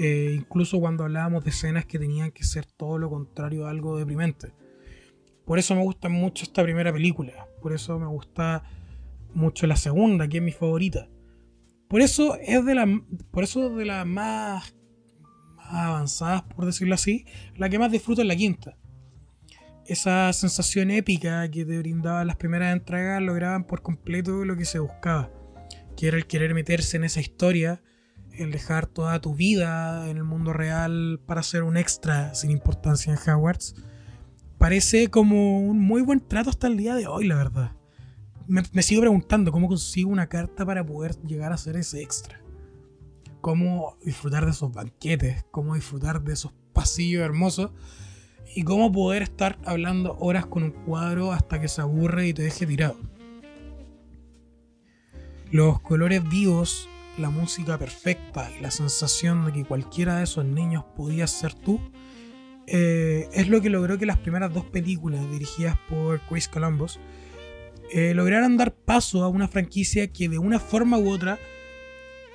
Eh, 0.00 0.34
incluso 0.36 0.78
cuando 0.78 1.04
hablábamos 1.04 1.44
de 1.44 1.50
escenas 1.50 1.86
que 1.86 1.98
tenían 1.98 2.30
que 2.30 2.44
ser 2.44 2.66
todo 2.66 2.98
lo 2.98 3.08
contrario 3.08 3.66
a 3.66 3.70
algo 3.70 3.96
deprimente. 3.96 4.52
Por 5.46 5.58
eso 5.58 5.74
me 5.74 5.82
gusta 5.82 6.10
mucho 6.10 6.44
esta 6.44 6.62
primera 6.62 6.92
película. 6.92 7.48
Por 7.62 7.72
eso 7.72 7.98
me 7.98 8.06
gusta 8.06 8.64
mucho 9.32 9.66
la 9.66 9.76
segunda, 9.76 10.28
que 10.28 10.36
es 10.36 10.42
mi 10.42 10.52
favorita. 10.52 11.08
Por 11.88 12.02
eso 12.02 12.36
es 12.36 12.62
de 12.66 12.74
la, 12.74 12.86
por 13.30 13.44
eso 13.44 13.70
de 13.70 13.86
las 13.86 14.06
más, 14.06 14.76
más 15.56 15.72
avanzadas, 15.72 16.42
por 16.42 16.66
decirlo 16.66 16.94
así, 16.94 17.24
la 17.56 17.70
que 17.70 17.78
más 17.78 17.90
disfruto 17.90 18.20
es 18.20 18.28
la 18.28 18.36
quinta. 18.36 18.76
Esa 19.88 20.30
sensación 20.34 20.90
épica 20.90 21.50
que 21.50 21.64
te 21.64 21.78
brindaban 21.78 22.26
las 22.26 22.36
primeras 22.36 22.74
entregas 22.74 23.22
lograban 23.22 23.64
por 23.64 23.80
completo 23.80 24.44
lo 24.44 24.54
que 24.54 24.66
se 24.66 24.78
buscaba, 24.78 25.30
que 25.96 26.08
era 26.08 26.18
el 26.18 26.26
querer 26.26 26.52
meterse 26.52 26.98
en 26.98 27.04
esa 27.04 27.20
historia, 27.20 27.82
el 28.32 28.52
dejar 28.52 28.86
toda 28.86 29.18
tu 29.20 29.34
vida 29.34 30.08
en 30.10 30.18
el 30.18 30.24
mundo 30.24 30.52
real 30.52 31.20
para 31.26 31.42
ser 31.42 31.62
un 31.62 31.78
extra 31.78 32.34
sin 32.34 32.50
importancia 32.50 33.14
en 33.14 33.18
Hogwarts. 33.18 33.76
Parece 34.58 35.08
como 35.08 35.60
un 35.60 35.78
muy 35.78 36.02
buen 36.02 36.20
trato 36.20 36.50
hasta 36.50 36.66
el 36.66 36.76
día 36.76 36.94
de 36.94 37.06
hoy, 37.06 37.26
la 37.26 37.36
verdad. 37.36 37.72
Me, 38.46 38.82
sigo 38.82 39.00
preguntando 39.00 39.52
cómo 39.52 39.68
consigo 39.68 40.10
una 40.10 40.28
carta 40.28 40.66
para 40.66 40.84
poder 40.84 41.16
llegar 41.22 41.52
a 41.52 41.56
ser 41.56 41.76
ese 41.76 42.02
extra. 42.02 42.42
Cómo 43.40 43.96
disfrutar 44.04 44.44
de 44.44 44.50
esos 44.50 44.70
banquetes, 44.70 45.46
cómo 45.50 45.74
disfrutar 45.74 46.22
de 46.22 46.34
esos 46.34 46.52
pasillos 46.74 47.22
hermosos 47.22 47.70
y 48.58 48.64
cómo 48.64 48.90
poder 48.90 49.22
estar 49.22 49.56
hablando 49.64 50.16
horas 50.18 50.44
con 50.44 50.64
un 50.64 50.72
cuadro 50.72 51.30
hasta 51.30 51.60
que 51.60 51.68
se 51.68 51.80
aburre 51.80 52.26
y 52.26 52.34
te 52.34 52.42
deje 52.42 52.66
tirado. 52.66 52.96
Los 55.52 55.80
colores 55.80 56.28
vivos, 56.28 56.88
la 57.18 57.30
música 57.30 57.78
perfecta 57.78 58.50
y 58.58 58.60
la 58.60 58.72
sensación 58.72 59.44
de 59.44 59.52
que 59.52 59.64
cualquiera 59.64 60.16
de 60.16 60.24
esos 60.24 60.44
niños 60.44 60.82
podía 60.96 61.28
ser 61.28 61.54
tú, 61.54 61.78
eh, 62.66 63.28
es 63.32 63.48
lo 63.48 63.60
que 63.60 63.70
logró 63.70 63.96
que 63.96 64.06
las 64.06 64.18
primeras 64.18 64.52
dos 64.52 64.64
películas 64.64 65.30
dirigidas 65.30 65.78
por 65.88 66.20
Chris 66.22 66.48
Columbus 66.48 66.98
eh, 67.92 68.12
lograran 68.12 68.56
dar 68.56 68.74
paso 68.74 69.22
a 69.22 69.28
una 69.28 69.46
franquicia 69.46 70.12
que 70.12 70.28
de 70.28 70.38
una 70.38 70.58
forma 70.58 70.98
u 70.98 71.12
otra 71.12 71.38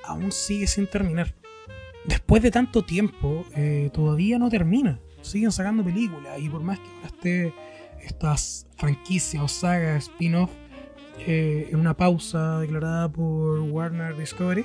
aún 0.04 0.32
sigue 0.32 0.68
sin 0.68 0.86
terminar. 0.86 1.34
Después 2.06 2.42
de 2.42 2.50
tanto 2.50 2.80
tiempo, 2.80 3.44
eh, 3.54 3.90
todavía 3.92 4.38
no 4.38 4.48
termina 4.48 5.02
siguen 5.24 5.52
sacando 5.52 5.82
películas 5.82 6.38
y 6.38 6.48
por 6.48 6.62
más 6.62 6.78
que 6.78 6.86
ahora 6.86 7.06
esté 7.06 7.54
estas 8.00 8.66
franquicias 8.76 9.42
o 9.42 9.48
sagas 9.48 10.04
spin-off 10.04 10.50
eh, 11.26 11.68
en 11.70 11.80
una 11.80 11.96
pausa 11.96 12.60
declarada 12.60 13.08
por 13.08 13.60
Warner 13.60 14.16
Discovery, 14.16 14.64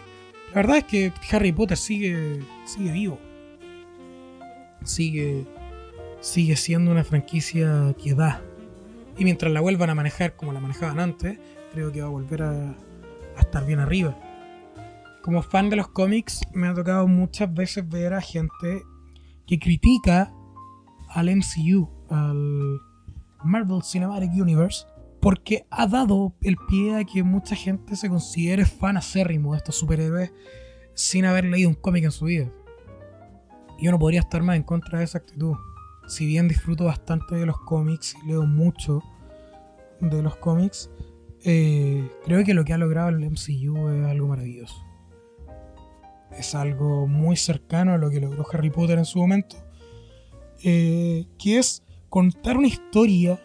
la 0.50 0.56
verdad 0.56 0.78
es 0.78 0.84
que 0.86 1.14
Harry 1.32 1.52
Potter 1.52 1.78
sigue, 1.78 2.42
sigue 2.66 2.92
vivo. 2.92 3.20
Sigue, 4.84 5.46
sigue 6.22 6.56
siendo 6.56 6.92
una 6.92 7.04
franquicia 7.04 7.96
que 8.02 8.16
da. 8.16 8.42
Y 9.18 9.26
mientras 9.26 9.52
la 9.52 9.62
vuelvan 9.62 9.92
a 9.92 9.96
manejar 9.96 10.36
como 10.36 10.52
la 10.52 10.60
manejaban 10.60 11.00
antes, 11.00 11.38
creo 11.72 11.92
que 11.92 12.02
va 12.02 12.08
a 12.08 12.12
volver 12.12 12.42
a, 12.42 12.52
a 12.52 13.40
estar 13.40 13.66
bien 13.66 13.80
arriba. 13.80 14.18
Como 15.22 15.44
fan 15.44 15.70
de 15.70 15.76
los 15.76 15.90
cómics, 15.90 16.42
me 16.54 16.68
ha 16.68 16.74
tocado 16.74 17.08
muchas 17.08 17.54
veces 17.54 17.88
ver 17.88 18.14
a 18.14 18.22
gente 18.22 18.82
que 19.46 19.60
critica 19.60 20.34
al 21.10 21.36
MCU, 21.36 21.90
al 22.10 22.82
Marvel 23.44 23.82
Cinematic 23.84 24.32
Universe, 24.34 24.86
porque 25.20 25.66
ha 25.70 25.88
dado 25.88 26.34
el 26.42 26.56
pie 26.68 26.96
a 26.96 27.04
que 27.04 27.24
mucha 27.24 27.56
gente 27.56 27.96
se 27.96 28.10
considere 28.10 28.66
fan 28.66 28.98
acérrimo 28.98 29.52
de 29.52 29.58
estos 29.58 29.76
superhéroes 29.76 30.32
sin 30.94 31.26
haber 31.26 31.46
leído 31.46 31.70
un 31.70 31.76
cómic 31.76 32.06
en 32.06 32.12
su 32.12 32.26
vida. 32.26 32.50
Yo 33.80 33.92
no 33.92 34.00
podría 34.00 34.22
estar 34.22 34.44
más 34.44 34.56
en 34.56 34.64
contra 34.64 35.00
de 35.00 35.06
esa 35.06 35.20
actitud. 35.20 35.56
Si 36.08 36.26
bien 36.26 36.48
disfruto 36.48 36.86
bastante 36.86 37.36
de 37.36 37.46
los 37.46 37.60
cómics 37.60 38.16
y 38.24 38.28
leo 38.28 38.46
mucho 38.46 39.02
de 40.02 40.22
los 40.22 40.36
cómics, 40.38 40.90
eh, 41.44 42.10
creo 42.26 42.44
que 42.44 42.54
lo 42.54 42.66
que 42.66 42.74
ha 42.74 42.78
logrado 42.78 43.10
el 43.10 43.20
MCU 43.20 43.90
es 43.90 44.06
algo 44.06 44.28
maravilloso. 44.28 44.76
Es 46.32 46.56
algo 46.56 47.08
muy 47.08 47.36
cercano 47.36 47.94
a 47.94 47.98
lo 47.98 48.10
que 48.10 48.20
logró 48.20 48.46
Harry 48.52 48.70
Potter 48.70 48.98
en 48.98 49.06
su 49.06 49.20
momento 49.20 49.69
eh, 50.64 51.26
que 51.38 51.58
es 51.58 51.84
contar 52.10 52.58
una 52.58 52.68
historia 52.68 53.40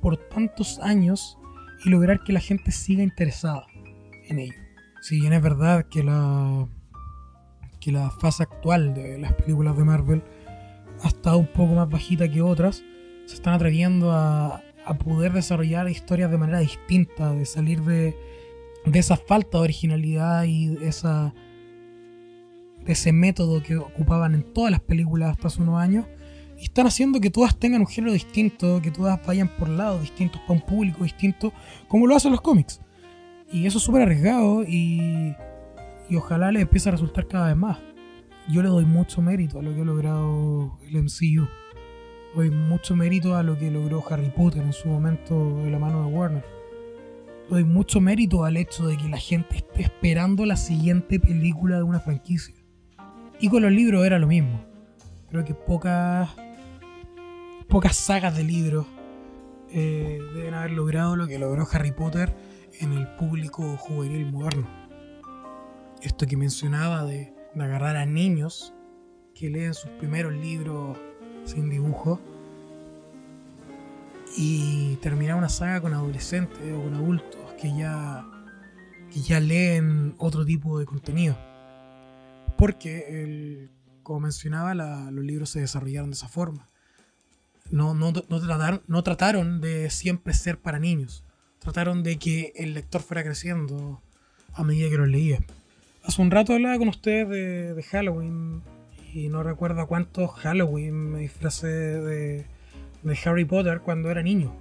por 0.00 0.16
tantos 0.16 0.78
años 0.80 1.38
y 1.84 1.90
lograr 1.90 2.22
que 2.24 2.32
la 2.32 2.40
gente 2.40 2.72
siga 2.72 3.02
interesada 3.02 3.66
en 4.28 4.38
ello. 4.38 4.54
Si 5.02 5.20
bien 5.20 5.32
es 5.32 5.42
verdad 5.42 5.86
que 5.86 6.02
la, 6.02 6.68
que 7.80 7.92
la 7.92 8.10
fase 8.10 8.42
actual 8.42 8.94
de 8.94 9.18
las 9.18 9.32
películas 9.34 9.76
de 9.76 9.84
Marvel 9.84 10.22
ha 11.02 11.08
estado 11.08 11.38
un 11.38 11.46
poco 11.46 11.74
más 11.74 11.88
bajita 11.88 12.28
que 12.28 12.42
otras, 12.42 12.82
se 13.26 13.34
están 13.34 13.54
atreviendo 13.54 14.12
a, 14.12 14.62
a 14.84 14.94
poder 14.98 15.32
desarrollar 15.32 15.88
historias 15.88 16.30
de 16.30 16.38
manera 16.38 16.58
distinta, 16.60 17.32
de 17.32 17.46
salir 17.46 17.82
de, 17.82 18.16
de 18.84 18.98
esa 18.98 19.16
falta 19.16 19.58
de 19.58 19.64
originalidad 19.64 20.44
y 20.44 20.76
esa 20.84 21.32
de 22.84 22.92
ese 22.92 23.12
método 23.12 23.62
que 23.62 23.76
ocupaban 23.76 24.34
en 24.34 24.42
todas 24.42 24.70
las 24.70 24.80
películas 24.80 25.30
hasta 25.30 25.48
hace 25.48 25.62
unos 25.62 25.80
años. 25.80 26.06
Y 26.58 26.64
están 26.64 26.86
haciendo 26.86 27.20
que 27.20 27.30
todas 27.30 27.56
tengan 27.56 27.80
un 27.80 27.86
género 27.86 28.12
distinto, 28.12 28.80
que 28.82 28.90
todas 28.90 29.24
vayan 29.26 29.48
por 29.56 29.68
lados 29.68 30.02
distintos, 30.02 30.40
para 30.42 30.60
un 30.60 30.66
público 30.66 31.04
distinto, 31.04 31.52
como 31.88 32.06
lo 32.06 32.14
hacen 32.14 32.32
los 32.32 32.40
cómics. 32.40 32.80
Y 33.50 33.66
eso 33.66 33.78
es 33.78 33.84
súper 33.84 34.02
arriesgado 34.02 34.62
y, 34.64 35.34
y 36.08 36.16
ojalá 36.16 36.52
les 36.52 36.62
empiece 36.62 36.88
a 36.88 36.92
resultar 36.92 37.26
cada 37.26 37.48
vez 37.48 37.56
más. 37.56 37.78
Yo 38.48 38.62
le 38.62 38.68
doy 38.68 38.84
mucho 38.84 39.22
mérito 39.22 39.58
a 39.58 39.62
lo 39.62 39.74
que 39.74 39.80
ha 39.80 39.84
logrado 39.84 40.78
el 40.88 41.02
MCU. 41.02 41.48
Doy 42.34 42.50
mucho 42.50 42.94
mérito 42.94 43.36
a 43.36 43.42
lo 43.42 43.58
que 43.58 43.70
logró 43.70 44.04
Harry 44.08 44.30
Potter 44.30 44.62
en 44.62 44.72
su 44.72 44.88
momento 44.88 45.62
de 45.64 45.70
la 45.70 45.78
mano 45.78 46.04
de 46.04 46.14
Warner. 46.14 46.44
Doy 47.48 47.64
mucho 47.64 48.00
mérito 48.00 48.44
al 48.44 48.56
hecho 48.56 48.86
de 48.86 48.96
que 48.96 49.08
la 49.08 49.18
gente 49.18 49.56
esté 49.56 49.82
esperando 49.82 50.46
la 50.46 50.56
siguiente 50.56 51.18
película 51.18 51.76
de 51.76 51.82
una 51.82 51.98
franquicia. 51.98 52.54
Y 53.40 53.48
con 53.48 53.62
los 53.62 53.72
libros 53.72 54.04
era 54.04 54.18
lo 54.18 54.26
mismo. 54.26 54.64
Creo 55.30 55.44
que 55.44 55.54
pocas 55.54 56.28
pocas 57.70 57.96
sagas 57.96 58.36
de 58.36 58.42
libros 58.42 58.84
eh, 59.70 60.18
deben 60.34 60.54
haber 60.54 60.72
logrado 60.72 61.14
lo 61.14 61.28
que 61.28 61.38
logró 61.38 61.66
Harry 61.72 61.92
Potter 61.92 62.34
en 62.80 62.92
el 62.92 63.06
público 63.16 63.76
juvenil 63.76 64.30
moderno. 64.30 64.68
Esto 66.02 66.26
que 66.26 66.36
mencionaba 66.36 67.04
de, 67.04 67.32
agarrar 67.58 67.96
a 67.96 68.06
niños 68.06 68.74
que 69.34 69.48
leen 69.48 69.74
sus 69.74 69.90
primeros 69.92 70.32
libros 70.32 70.98
sin 71.44 71.70
dibujo 71.70 72.20
y 74.36 74.96
terminar 74.96 75.36
una 75.36 75.48
saga 75.48 75.80
con 75.80 75.94
adolescentes 75.94 76.58
o 76.72 76.82
con 76.82 76.94
adultos 76.94 77.40
que 77.60 77.76
ya, 77.76 78.24
que 79.12 79.20
ya 79.20 79.40
leen 79.40 80.14
otro 80.18 80.44
tipo 80.44 80.78
de 80.78 80.86
contenido. 80.86 81.36
Porque, 82.60 83.22
el, 83.22 83.70
como 84.02 84.20
mencionaba, 84.20 84.74
los 84.74 85.24
libros 85.24 85.48
se 85.48 85.60
desarrollaron 85.60 86.10
de 86.10 86.14
esa 86.14 86.28
forma. 86.28 86.68
No, 87.70 87.94
no, 87.94 88.12
no, 88.12 88.40
trataron, 88.40 88.82
no 88.86 89.02
trataron 89.02 89.62
de 89.62 89.88
siempre 89.88 90.34
ser 90.34 90.58
para 90.58 90.78
niños. 90.78 91.24
Trataron 91.58 92.02
de 92.02 92.18
que 92.18 92.52
el 92.56 92.74
lector 92.74 93.00
fuera 93.00 93.24
creciendo 93.24 94.02
a 94.52 94.62
medida 94.62 94.90
que 94.90 94.98
lo 94.98 95.06
leía. 95.06 95.38
Hace 96.04 96.20
un 96.20 96.30
rato 96.30 96.52
hablaba 96.52 96.76
con 96.76 96.88
ustedes 96.88 97.30
de, 97.30 97.72
de 97.72 97.82
Halloween 97.82 98.60
y 99.14 99.30
no 99.30 99.42
recuerdo 99.42 99.86
cuántos 99.86 100.30
Halloween 100.32 101.12
me 101.12 101.20
disfracé 101.20 101.66
de, 101.66 102.44
de 103.02 103.18
Harry 103.24 103.46
Potter 103.46 103.80
cuando 103.80 104.10
era 104.10 104.22
niño. 104.22 104.54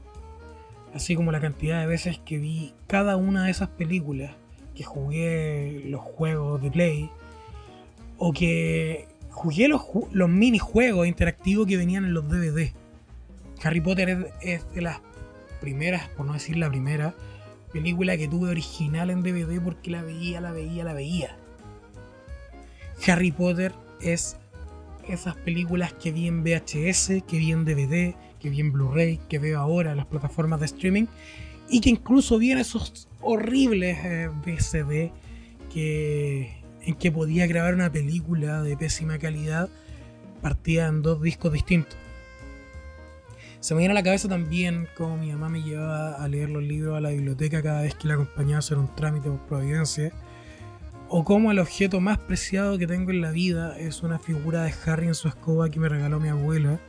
Así 0.93 1.17
como 1.17 1.33
la 1.33 1.41
cantidad 1.41 1.81
de 1.81 1.87
veces 1.87 2.17
que 2.19 2.37
vi 2.37 2.73
cada 2.87 3.17
una 3.17 3.43
de 3.43 3.51
esas 3.51 3.67
películas, 3.67 4.31
que 4.73 4.85
jugué 4.85 5.83
los 5.87 5.99
juegos 5.99 6.61
de 6.61 6.71
Play, 6.71 7.11
o 8.19 8.33
que 8.33 9.07
jugué 9.31 9.67
los, 9.67 9.81
los 10.11 10.29
minijuegos 10.29 11.07
interactivos 11.07 11.65
que 11.65 11.77
venían 11.77 12.05
en 12.05 12.13
los 12.13 12.27
DVD. 12.29 12.71
Harry 13.63 13.81
Potter 13.81 14.09
es, 14.09 14.25
es, 14.41 14.73
de 14.73 14.81
las 14.81 14.99
primeras, 15.61 16.09
por 16.09 16.25
no 16.25 16.33
decir 16.33 16.57
la 16.57 16.69
primera, 16.69 17.15
película 17.71 18.17
que 18.17 18.27
tuve 18.27 18.49
original 18.49 19.09
en 19.09 19.23
DVD 19.23 19.61
porque 19.61 19.91
la 19.91 20.01
veía, 20.01 20.41
la 20.41 20.51
veía, 20.51 20.83
la 20.83 20.93
veía. 20.93 21.35
Harry 23.07 23.31
Potter 23.31 23.73
es 24.01 24.37
esas 25.07 25.35
películas 25.35 25.93
que 25.93 26.11
vi 26.11 26.27
en 26.27 26.43
VHS, 26.43 27.23
que 27.27 27.37
vi 27.37 27.51
en 27.51 27.65
DVD, 27.65 28.15
que 28.39 28.49
vi 28.49 28.59
en 28.59 28.71
Blu-ray, 28.71 29.19
que 29.29 29.39
veo 29.39 29.59
ahora 29.59 29.91
en 29.91 29.97
las 29.97 30.05
plataformas 30.05 30.59
de 30.59 30.67
streaming 30.67 31.05
y 31.69 31.81
que 31.81 31.89
incluso 31.89 32.37
vi 32.37 32.51
en 32.51 32.59
esos 32.59 33.07
horribles 33.21 33.97
eh, 34.03 35.11
que 35.71 36.58
en 36.89 36.95
que 36.95 37.11
podía 37.11 37.45
grabar 37.45 37.75
una 37.75 37.91
película 37.91 38.63
de 38.63 38.75
pésima 38.75 39.19
calidad 39.19 39.69
partida 40.41 40.87
en 40.87 41.03
dos 41.03 41.21
discos 41.21 41.53
distintos. 41.53 41.95
Se 43.59 43.75
me 43.75 43.79
viene 43.79 43.91
a 43.91 43.95
la 43.95 44.03
cabeza 44.03 44.27
también 44.27 44.87
cómo 44.97 45.17
mi 45.17 45.31
mamá 45.31 45.49
me 45.49 45.61
llevaba 45.61 46.13
a 46.13 46.27
leer 46.27 46.49
los 46.49 46.63
libros 46.63 46.97
a 46.97 47.01
la 47.01 47.09
biblioteca 47.09 47.61
cada 47.61 47.83
vez 47.83 47.93
que 47.93 48.07
la 48.07 48.15
acompañaba 48.15 48.55
a 48.55 48.59
hacer 48.59 48.77
un 48.77 48.93
trámite 48.95 49.29
por 49.29 49.39
providencia. 49.41 50.11
O 51.09 51.23
cómo 51.23 51.51
el 51.51 51.59
objeto 51.59 51.99
más 51.99 52.17
preciado 52.17 52.77
que 52.77 52.87
tengo 52.87 53.11
en 53.11 53.21
la 53.21 53.31
vida 53.31 53.77
es 53.77 54.01
una 54.01 54.17
figura 54.17 54.63
de 54.63 54.73
Harry 54.85 55.07
en 55.07 55.15
su 55.15 55.27
escoba 55.27 55.69
que 55.69 55.79
me 55.79 55.89
regaló 55.89 56.19
mi 56.19 56.29
abuela. 56.29 56.79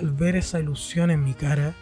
Al 0.00 0.10
ver 0.10 0.34
esa 0.34 0.58
ilusión 0.58 1.10
en 1.10 1.22
mi 1.22 1.34
cara, 1.34 1.74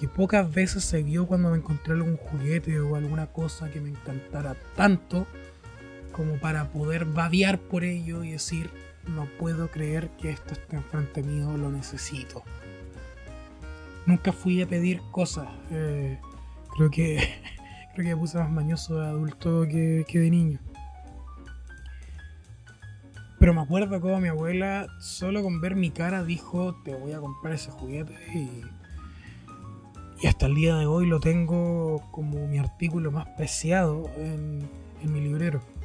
que 0.00 0.08
pocas 0.08 0.52
veces 0.52 0.82
se 0.82 1.02
vio 1.02 1.26
cuando 1.26 1.50
me 1.50 1.58
encontré 1.58 1.92
algún 1.94 2.16
juguete 2.16 2.80
o 2.80 2.96
alguna 2.96 3.26
cosa 3.26 3.70
que 3.70 3.80
me 3.80 3.90
encantara 3.90 4.56
tanto 4.74 5.26
como 6.16 6.38
para 6.38 6.70
poder 6.70 7.04
babear 7.04 7.58
por 7.58 7.84
ello 7.84 8.24
y 8.24 8.30
decir, 8.30 8.70
no 9.06 9.26
puedo 9.38 9.70
creer 9.70 10.08
que 10.16 10.30
esto 10.30 10.54
esté 10.54 10.76
enfrente 10.76 11.22
mío, 11.22 11.54
lo 11.58 11.70
necesito. 11.70 12.42
nunca 14.06 14.32
fui 14.32 14.62
a 14.62 14.66
pedir 14.66 15.02
cosas. 15.10 15.46
Eh, 15.70 16.18
creo 16.74 16.90
que 16.90 17.18
creo 17.94 18.06
que 18.06 18.14
me 18.14 18.16
puse 18.16 18.38
más 18.38 18.50
mañoso 18.50 18.98
de 18.98 19.06
adulto 19.06 19.66
que, 19.68 20.06
que 20.08 20.20
de 20.20 20.30
niño. 20.30 20.58
Pero 23.38 23.52
me 23.52 23.60
acuerdo 23.60 24.00
como 24.00 24.18
mi 24.18 24.28
abuela, 24.28 24.86
solo 24.98 25.42
con 25.42 25.60
ver 25.60 25.76
mi 25.76 25.90
cara, 25.90 26.24
dijo: 26.24 26.74
Te 26.82 26.94
voy 26.94 27.12
a 27.12 27.18
comprar 27.18 27.52
ese 27.52 27.70
juguete. 27.70 28.14
Y, 28.34 28.62
y 30.22 30.26
hasta 30.26 30.46
el 30.46 30.54
día 30.54 30.76
de 30.76 30.86
hoy 30.86 31.06
lo 31.06 31.20
tengo 31.20 32.00
como 32.10 32.46
mi 32.46 32.56
artículo 32.56 33.12
más 33.12 33.26
preciado 33.36 34.10
en, 34.16 34.66
en 35.02 35.12
mi 35.12 35.20
librero. 35.20 35.75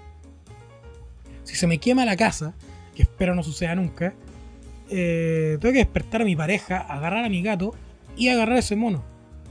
Si 1.43 1.55
se 1.55 1.67
me 1.67 1.77
quema 1.79 2.05
la 2.05 2.15
casa, 2.15 2.53
que 2.95 3.03
espero 3.03 3.35
no 3.35 3.43
suceda 3.43 3.75
nunca, 3.75 4.13
eh, 4.89 5.57
tengo 5.61 5.73
que 5.73 5.79
despertar 5.79 6.21
a 6.21 6.25
mi 6.25 6.35
pareja, 6.35 6.77
agarrar 6.77 7.23
a 7.23 7.29
mi 7.29 7.41
gato 7.41 7.73
y 8.17 8.29
agarrar 8.29 8.57
ese 8.57 8.75
mono. 8.75 9.03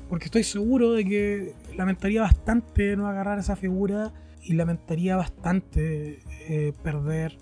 Porque 0.09 0.27
estoy 0.27 0.45
seguro 0.45 0.93
de 0.93 1.05
que 1.05 1.55
lamentaría 1.77 2.21
bastante 2.21 2.97
no 2.97 3.07
agarrar 3.07 3.39
esa 3.39 3.57
figura 3.57 4.13
y 4.43 4.55
lamentaría 4.55 5.17
bastante 5.17 6.21
eh, 6.49 6.73
perder 6.83 7.39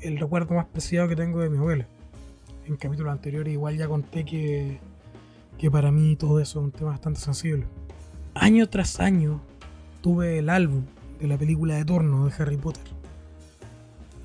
el 0.00 0.18
recuerdo 0.18 0.54
más 0.54 0.66
preciado 0.66 1.08
que 1.08 1.16
tengo 1.16 1.40
de 1.40 1.50
mi 1.50 1.58
abuela. 1.58 1.86
En 2.66 2.76
capítulos 2.76 3.12
anteriores 3.12 3.52
igual 3.52 3.76
ya 3.76 3.88
conté 3.88 4.24
que, 4.24 4.78
que 5.58 5.70
para 5.70 5.90
mí 5.90 6.16
todo 6.16 6.40
eso 6.40 6.60
es 6.60 6.64
un 6.64 6.72
tema 6.72 6.90
bastante 6.90 7.20
sensible. 7.20 7.66
Año 8.34 8.68
tras 8.68 9.00
año 9.00 9.40
tuve 10.00 10.38
el 10.38 10.48
álbum 10.48 10.84
de 11.20 11.26
la 11.26 11.36
película 11.36 11.74
de 11.76 11.84
turno 11.84 12.26
de 12.26 12.32
Harry 12.38 12.56
Potter. 12.56 12.97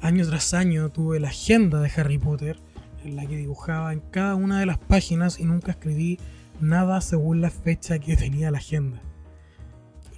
Año 0.04 0.28
tras 0.28 0.54
año 0.54 0.90
tuve 0.90 1.22
la 1.22 1.30
agenda 1.30 1.80
de 1.80 1.90
Harry 1.96 2.18
Potter 2.18 2.60
en 3.06 3.16
la 3.16 3.26
que 3.26 3.38
dibujaba 3.38 3.94
en 3.94 4.02
cada 4.02 4.36
una 4.36 4.60
de 4.60 4.66
las 4.66 4.78
páginas 4.78 5.40
y 5.40 5.46
nunca 5.46 5.72
escribí 5.72 6.20
nada 6.60 7.00
según 7.00 7.40
la 7.40 7.50
fecha 7.50 8.00
que 8.00 8.18
tenía 8.18 8.52
la 8.52 8.58
agenda. 8.58 9.02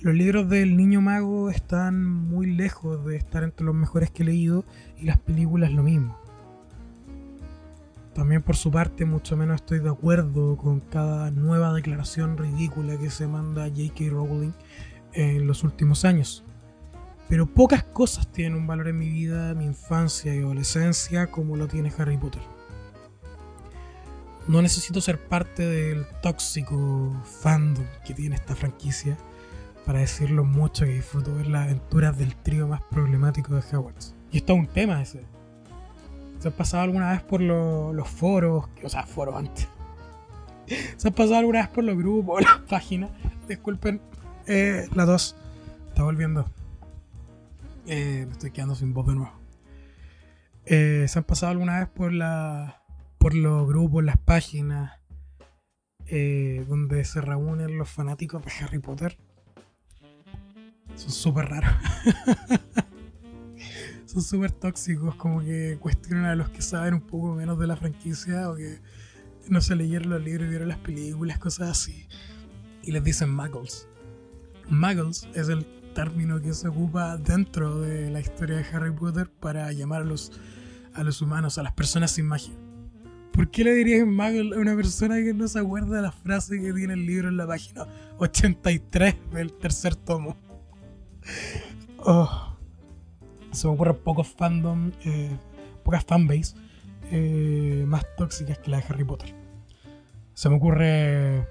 Los 0.01 0.15
libros 0.15 0.49
del 0.49 0.75
Niño 0.75 1.01
Mago 1.01 1.51
están 1.51 2.03
muy 2.03 2.47
lejos 2.51 3.05
de 3.05 3.15
estar 3.15 3.43
entre 3.43 3.63
los 3.63 3.75
mejores 3.75 4.09
que 4.09 4.23
he 4.23 4.25
leído 4.25 4.65
y 4.97 5.05
las 5.05 5.19
películas 5.19 5.71
lo 5.71 5.83
mismo. 5.83 6.17
También 8.15 8.41
por 8.41 8.55
su 8.55 8.71
parte 8.71 9.05
mucho 9.05 9.37
menos 9.37 9.57
estoy 9.57 9.81
de 9.81 9.89
acuerdo 9.89 10.57
con 10.57 10.79
cada 10.79 11.29
nueva 11.29 11.73
declaración 11.73 12.37
ridícula 12.37 12.97
que 12.97 13.11
se 13.11 13.27
manda 13.27 13.67
J.K. 13.67 14.05
Rowling 14.09 14.53
en 15.13 15.45
los 15.45 15.63
últimos 15.63 16.05
años. 16.05 16.44
Pero 17.27 17.47
pocas 17.47 17.83
cosas 17.83 18.31
tienen 18.31 18.57
un 18.57 18.67
valor 18.67 18.88
en 18.88 18.99
mi 18.99 19.09
vida, 19.09 19.53
mi 19.55 19.65
infancia 19.65 20.33
y 20.35 20.39
adolescencia 20.39 21.27
como 21.27 21.55
lo 21.55 21.67
tiene 21.67 21.91
Harry 21.97 22.17
Potter. 22.17 22.41
No 24.47 24.61
necesito 24.61 25.01
ser 25.01 25.19
parte 25.19 25.65
del 25.65 26.05
tóxico 26.21 27.11
fandom 27.41 27.85
que 28.05 28.13
tiene 28.13 28.35
esta 28.35 28.55
franquicia 28.55 29.17
para 29.85 29.99
decir 29.99 30.29
lo 30.29 30.43
mucho 30.43 30.85
que 30.85 30.93
disfruto 30.93 31.33
ver 31.33 31.47
las 31.47 31.63
aventuras 31.63 32.17
del 32.17 32.35
trío 32.35 32.67
más 32.67 32.81
problemático 32.83 33.55
de 33.55 33.61
Hogwarts. 33.75 34.15
Y 34.31 34.38
esto 34.38 34.53
es 34.53 34.59
un 34.59 34.67
tema 34.67 35.01
ese. 35.01 35.25
¿Se 36.39 36.49
han 36.49 36.53
pasado 36.53 36.83
alguna 36.83 37.11
vez 37.11 37.21
por 37.21 37.41
los 37.41 38.07
foros? 38.07 38.65
O 38.83 38.89
sea, 38.89 39.03
foros 39.03 39.35
antes. 39.35 39.67
¿Se 40.97 41.07
han 41.07 41.13
pasado 41.13 41.38
alguna 41.38 41.61
vez 41.61 41.69
por 41.69 41.83
los 41.83 41.97
grupos 41.97 42.38
o 42.38 42.39
las 42.39 42.59
páginas? 42.69 43.09
Disculpen, 43.47 43.99
eh, 44.45 44.88
la 44.93 45.05
dos. 45.05 45.35
Está 45.89 46.03
volviendo. 46.03 46.45
Eh, 47.87 48.25
me 48.25 48.31
estoy 48.31 48.51
quedando 48.51 48.75
sin 48.75 48.93
voz 48.93 49.07
de 49.07 49.15
nuevo. 49.15 49.33
Eh, 50.65 51.05
¿Se 51.07 51.19
han 51.19 51.25
pasado 51.25 51.51
alguna 51.51 51.79
vez 51.79 51.89
por 51.89 52.11
la, 52.11 52.81
por 53.19 53.35
los 53.35 53.67
grupos, 53.67 54.03
las 54.03 54.17
páginas 54.17 54.93
eh, 56.07 56.65
donde 56.67 57.05
se 57.05 57.21
reúnen 57.21 57.77
los 57.77 57.89
fanáticos 57.89 58.43
de 58.43 58.51
Harry 58.61 58.79
Potter? 58.79 59.17
son 60.95 61.11
súper 61.11 61.49
raros. 61.49 61.73
son 64.05 64.21
súper 64.21 64.51
tóxicos, 64.51 65.15
como 65.15 65.41
que 65.41 65.77
cuestionan 65.79 66.25
a 66.25 66.35
los 66.35 66.49
que 66.49 66.61
saben 66.61 66.93
un 66.95 67.01
poco 67.01 67.35
menos 67.35 67.59
de 67.59 67.67
la 67.67 67.75
franquicia 67.75 68.49
o 68.49 68.55
que 68.55 68.79
no 69.49 69.61
se 69.61 69.75
leyeron 69.75 70.09
los 70.09 70.23
libros 70.23 70.47
y 70.47 70.49
vieron 70.49 70.69
las 70.69 70.77
películas, 70.79 71.37
cosas 71.37 71.69
así. 71.69 72.07
Y 72.81 72.91
les 72.91 73.03
dicen 73.03 73.29
muggles. 73.29 73.87
Muggles 74.69 75.27
es 75.33 75.49
el 75.49 75.65
término 75.95 76.41
que 76.41 76.53
se 76.53 76.67
ocupa 76.67 77.17
dentro 77.17 77.79
de 77.79 78.12
la 78.12 78.19
historia 78.19 78.58
de 78.58 78.65
Harry 78.71 78.91
Potter 78.91 79.31
para 79.31 79.71
llamar 79.71 80.01
a 80.01 80.05
los, 80.05 80.31
a 80.93 81.03
los 81.03 81.21
humanos, 81.21 81.58
a 81.58 81.63
las 81.63 81.73
personas 81.73 82.12
sin 82.12 82.27
magia. 82.27 82.53
¿Por 83.31 83.49
qué 83.49 83.63
le 83.63 83.73
dirías 83.73 84.05
muggle 84.05 84.55
a 84.55 84.60
una 84.60 84.75
persona 84.75 85.15
que 85.15 85.34
no 85.34 85.47
se 85.47 85.58
acuerda 85.58 85.95
de 85.95 86.01
la 86.03 86.12
frase 86.12 86.60
que 86.60 86.71
tiene 86.73 86.93
el 86.93 87.05
libro 87.05 87.29
en 87.29 87.38
la 87.38 87.47
página 87.47 87.88
83 88.19 89.15
del 89.34 89.53
tercer 89.53 89.95
tomo? 89.95 90.38
Oh. 91.97 92.55
Se 93.51 93.67
me 93.67 93.73
ocurren 93.73 93.95
pocos 93.95 94.27
fandom, 94.27 94.91
eh, 95.05 95.31
pocas 95.84 96.03
fanbase 96.03 96.55
eh, 97.10 97.86
más 97.88 98.05
tóxicas 98.17 98.60
que 98.60 98.69
la 98.69 98.77
de 98.77 98.84
Harry 98.89 99.05
Potter. 99.05 99.34
Se 100.34 100.49
me 100.49 100.58
ocurre 100.58 101.47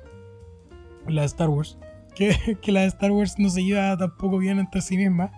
la 1.09 1.23
de 1.23 1.27
Star 1.27 1.49
Wars, 1.49 1.79
que, 2.15 2.59
la 2.73 2.83
de 2.83 2.87
Star 2.87 3.11
Wars 3.11 3.39
no 3.39 3.49
se 3.49 3.65
lleva 3.65 3.97
tampoco 3.97 4.39
bien 4.39 4.59
entre 4.59 4.81
sí 4.81 4.97
misma. 4.97 5.31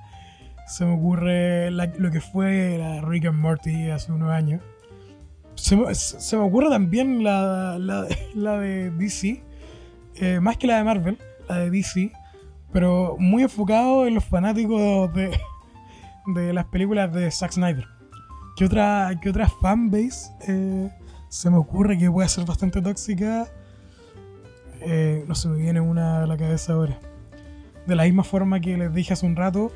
Se 0.67 0.85
me 0.85 0.95
ocurre 0.95 1.71
lo 1.71 2.11
que 2.11 2.21
fue 2.21 2.77
la 2.79 3.01
Rick 3.03 3.27
and 3.27 3.39
Morty 3.39 3.91
hace 3.91 4.13
unos 4.13 4.31
años. 4.31 4.63
Se 5.55 5.77
me, 5.77 6.43
ocurre 6.43 6.69
también 6.69 7.25
la, 7.25 7.79
la, 7.79 8.59
de 8.59 8.91
DC, 8.91 9.43
eh, 10.17 10.41
más 10.41 10.59
que 10.59 10.67
la 10.67 10.79
de 10.79 10.85
Marvel, 10.85 11.19
la 11.49 11.59
de 11.61 11.71
DC, 11.71 12.13
pero 12.73 13.17
muy 13.19 13.43
enfocado 13.43 14.07
en 14.07 14.15
los 14.15 14.25
fanáticos 14.25 15.13
de, 15.15 15.31
de 16.35 16.53
las 16.53 16.67
películas 16.67 17.13
de 17.13 17.31
Zack 17.31 17.53
Snyder. 17.53 17.87
¿Qué 18.57 18.65
otra, 18.65 19.11
qué 19.21 19.31
otra 19.31 19.49
fanbase 19.49 20.31
eh, 20.49 20.91
se 21.29 21.51
me 21.51 21.59
ocurre 21.59 21.99
que 21.99 22.11
puede 22.11 22.29
ser 22.29 22.45
bastante 22.45 22.81
tóxica? 22.81 23.47
Eh, 24.89 25.25
no 25.27 25.35
se 25.35 25.49
me 25.49 25.59
viene 25.59 25.81
una 25.81 26.23
a 26.23 26.27
la 26.27 26.37
cabeza 26.37 26.75
ahora. 26.75 26.99
De 27.87 27.97
la 27.97 28.05
misma 28.05 28.23
forma 28.23 28.61
que 28.61 28.77
les 28.77 28.95
dije 28.95 29.13
hace 29.13 29.27
un 29.27 29.35
rato, 29.35 29.73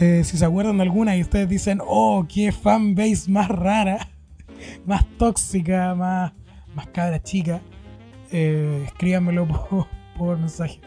eh, 0.00 0.22
si 0.24 0.36
se 0.36 0.44
acuerdan 0.44 0.76
de 0.78 0.82
alguna 0.82 1.16
y 1.16 1.22
ustedes 1.22 1.48
dicen, 1.48 1.80
oh, 1.86 2.26
qué 2.28 2.50
fanbase 2.50 3.30
más 3.30 3.48
rara, 3.48 4.08
más 4.86 5.06
tóxica, 5.18 5.94
más, 5.94 6.32
más 6.74 6.88
cabra 6.88 7.22
chica, 7.22 7.60
escríbanmelo 8.30 9.46
por 10.18 10.38
mensaje. 10.38 10.80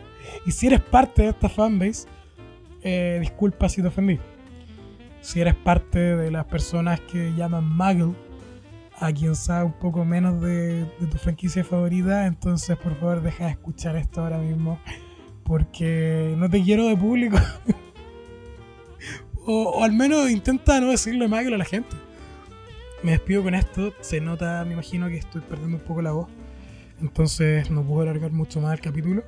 Y 0.45 0.51
si 0.51 0.67
eres 0.67 0.81
parte 0.81 1.23
de 1.23 1.29
esta 1.29 1.49
fanbase, 1.49 2.07
eh, 2.83 3.17
disculpa 3.21 3.69
si 3.69 3.81
te 3.81 3.87
ofendí. 3.87 4.19
Si 5.21 5.39
eres 5.39 5.55
parte 5.55 5.99
de 5.99 6.31
las 6.31 6.45
personas 6.45 6.99
que 6.99 7.33
llaman 7.35 7.65
Muggle, 7.69 8.13
a 9.01 9.11
quien 9.11 9.35
sabe 9.35 9.65
un 9.65 9.73
poco 9.73 10.05
menos 10.05 10.39
de, 10.41 10.85
tu 10.99 11.17
franquicia 11.17 11.63
favorita, 11.63 12.27
entonces 12.27 12.77
por 12.77 12.95
favor 12.99 13.21
deja 13.21 13.45
de 13.45 13.51
escuchar 13.51 13.95
esto 13.95 14.21
ahora 14.21 14.37
mismo. 14.37 14.79
Porque 15.43 16.35
no 16.37 16.47
te 16.49 16.63
quiero 16.63 16.85
de 16.85 16.95
público. 16.95 17.37
o, 19.45 19.83
al 19.83 19.91
menos 19.91 20.29
intenta 20.29 20.79
no 20.79 20.91
decirle 20.91 21.27
Muggle 21.27 21.55
a 21.55 21.57
la 21.57 21.65
gente. 21.65 21.89
Me 23.01 23.11
despido 23.11 23.41
con 23.41 23.55
esto. 23.55 23.91
Se 24.01 24.21
nota, 24.21 24.63
me 24.65 24.73
imagino 24.73 25.07
que 25.07 25.17
estoy 25.17 25.41
perdiendo 25.41 25.77
un 25.77 25.83
poco 25.83 26.03
la 26.03 26.11
voz. 26.11 26.29
Entonces 27.01 27.71
no 27.71 27.83
puedo 27.83 28.01
alargar 28.01 28.31
mucho 28.31 28.61
más 28.61 28.73
el 28.73 28.81
capítulo. 28.81 29.23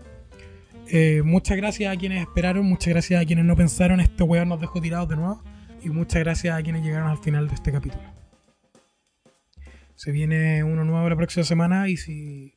Eh, 0.87 1.23
muchas 1.25 1.57
gracias 1.57 1.91
a 1.91 1.97
quienes 1.97 2.21
esperaron, 2.21 2.63
muchas 2.63 2.89
gracias 2.89 3.19
a 3.19 3.25
quienes 3.25 3.45
no 3.45 3.55
pensaron, 3.55 3.99
este 4.01 4.21
weón 4.21 4.49
nos 4.49 4.61
dejó 4.61 4.79
tirados 4.79 5.09
de 5.09 5.15
nuevo. 5.15 5.41
Y 5.81 5.89
muchas 5.89 6.19
gracias 6.19 6.57
a 6.57 6.61
quienes 6.61 6.83
llegaron 6.83 7.09
al 7.09 7.17
final 7.17 7.47
de 7.47 7.55
este 7.55 7.71
capítulo. 7.71 8.12
Se 9.95 10.11
viene 10.11 10.63
uno 10.63 10.83
nuevo 10.83 11.07
la 11.09 11.15
próxima 11.15 11.43
semana 11.43 11.87
y 11.89 11.97
si, 11.97 12.55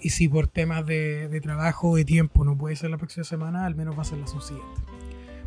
y 0.00 0.10
si 0.10 0.28
por 0.28 0.48
temas 0.48 0.86
de, 0.86 1.28
de 1.28 1.40
trabajo, 1.40 1.96
de 1.96 2.04
tiempo, 2.04 2.44
no 2.44 2.56
puede 2.56 2.76
ser 2.76 2.90
la 2.90 2.98
próxima 2.98 3.24
semana, 3.24 3.66
al 3.66 3.74
menos 3.74 3.96
va 3.96 4.02
a 4.02 4.04
ser 4.04 4.18
la 4.18 4.26
subsiguiente. 4.26 4.82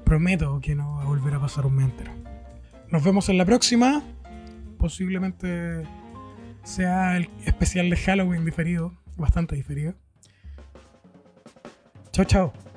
Prometo 0.03 0.59
que 0.61 0.75
no 0.75 0.95
va 0.95 1.03
a 1.03 1.05
volver 1.05 1.33
a 1.35 1.39
pasar 1.39 1.65
un 1.65 1.75
mes. 1.75 1.91
Nos 2.89 3.03
vemos 3.03 3.29
en 3.29 3.37
la 3.37 3.45
próxima. 3.45 4.03
Posiblemente 4.77 5.83
sea 6.63 7.17
el 7.17 7.29
especial 7.45 7.89
de 7.89 7.95
Halloween 7.95 8.43
diferido, 8.43 8.93
bastante 9.15 9.55
diferido. 9.55 9.95
Chao, 12.11 12.25
chao. 12.25 12.70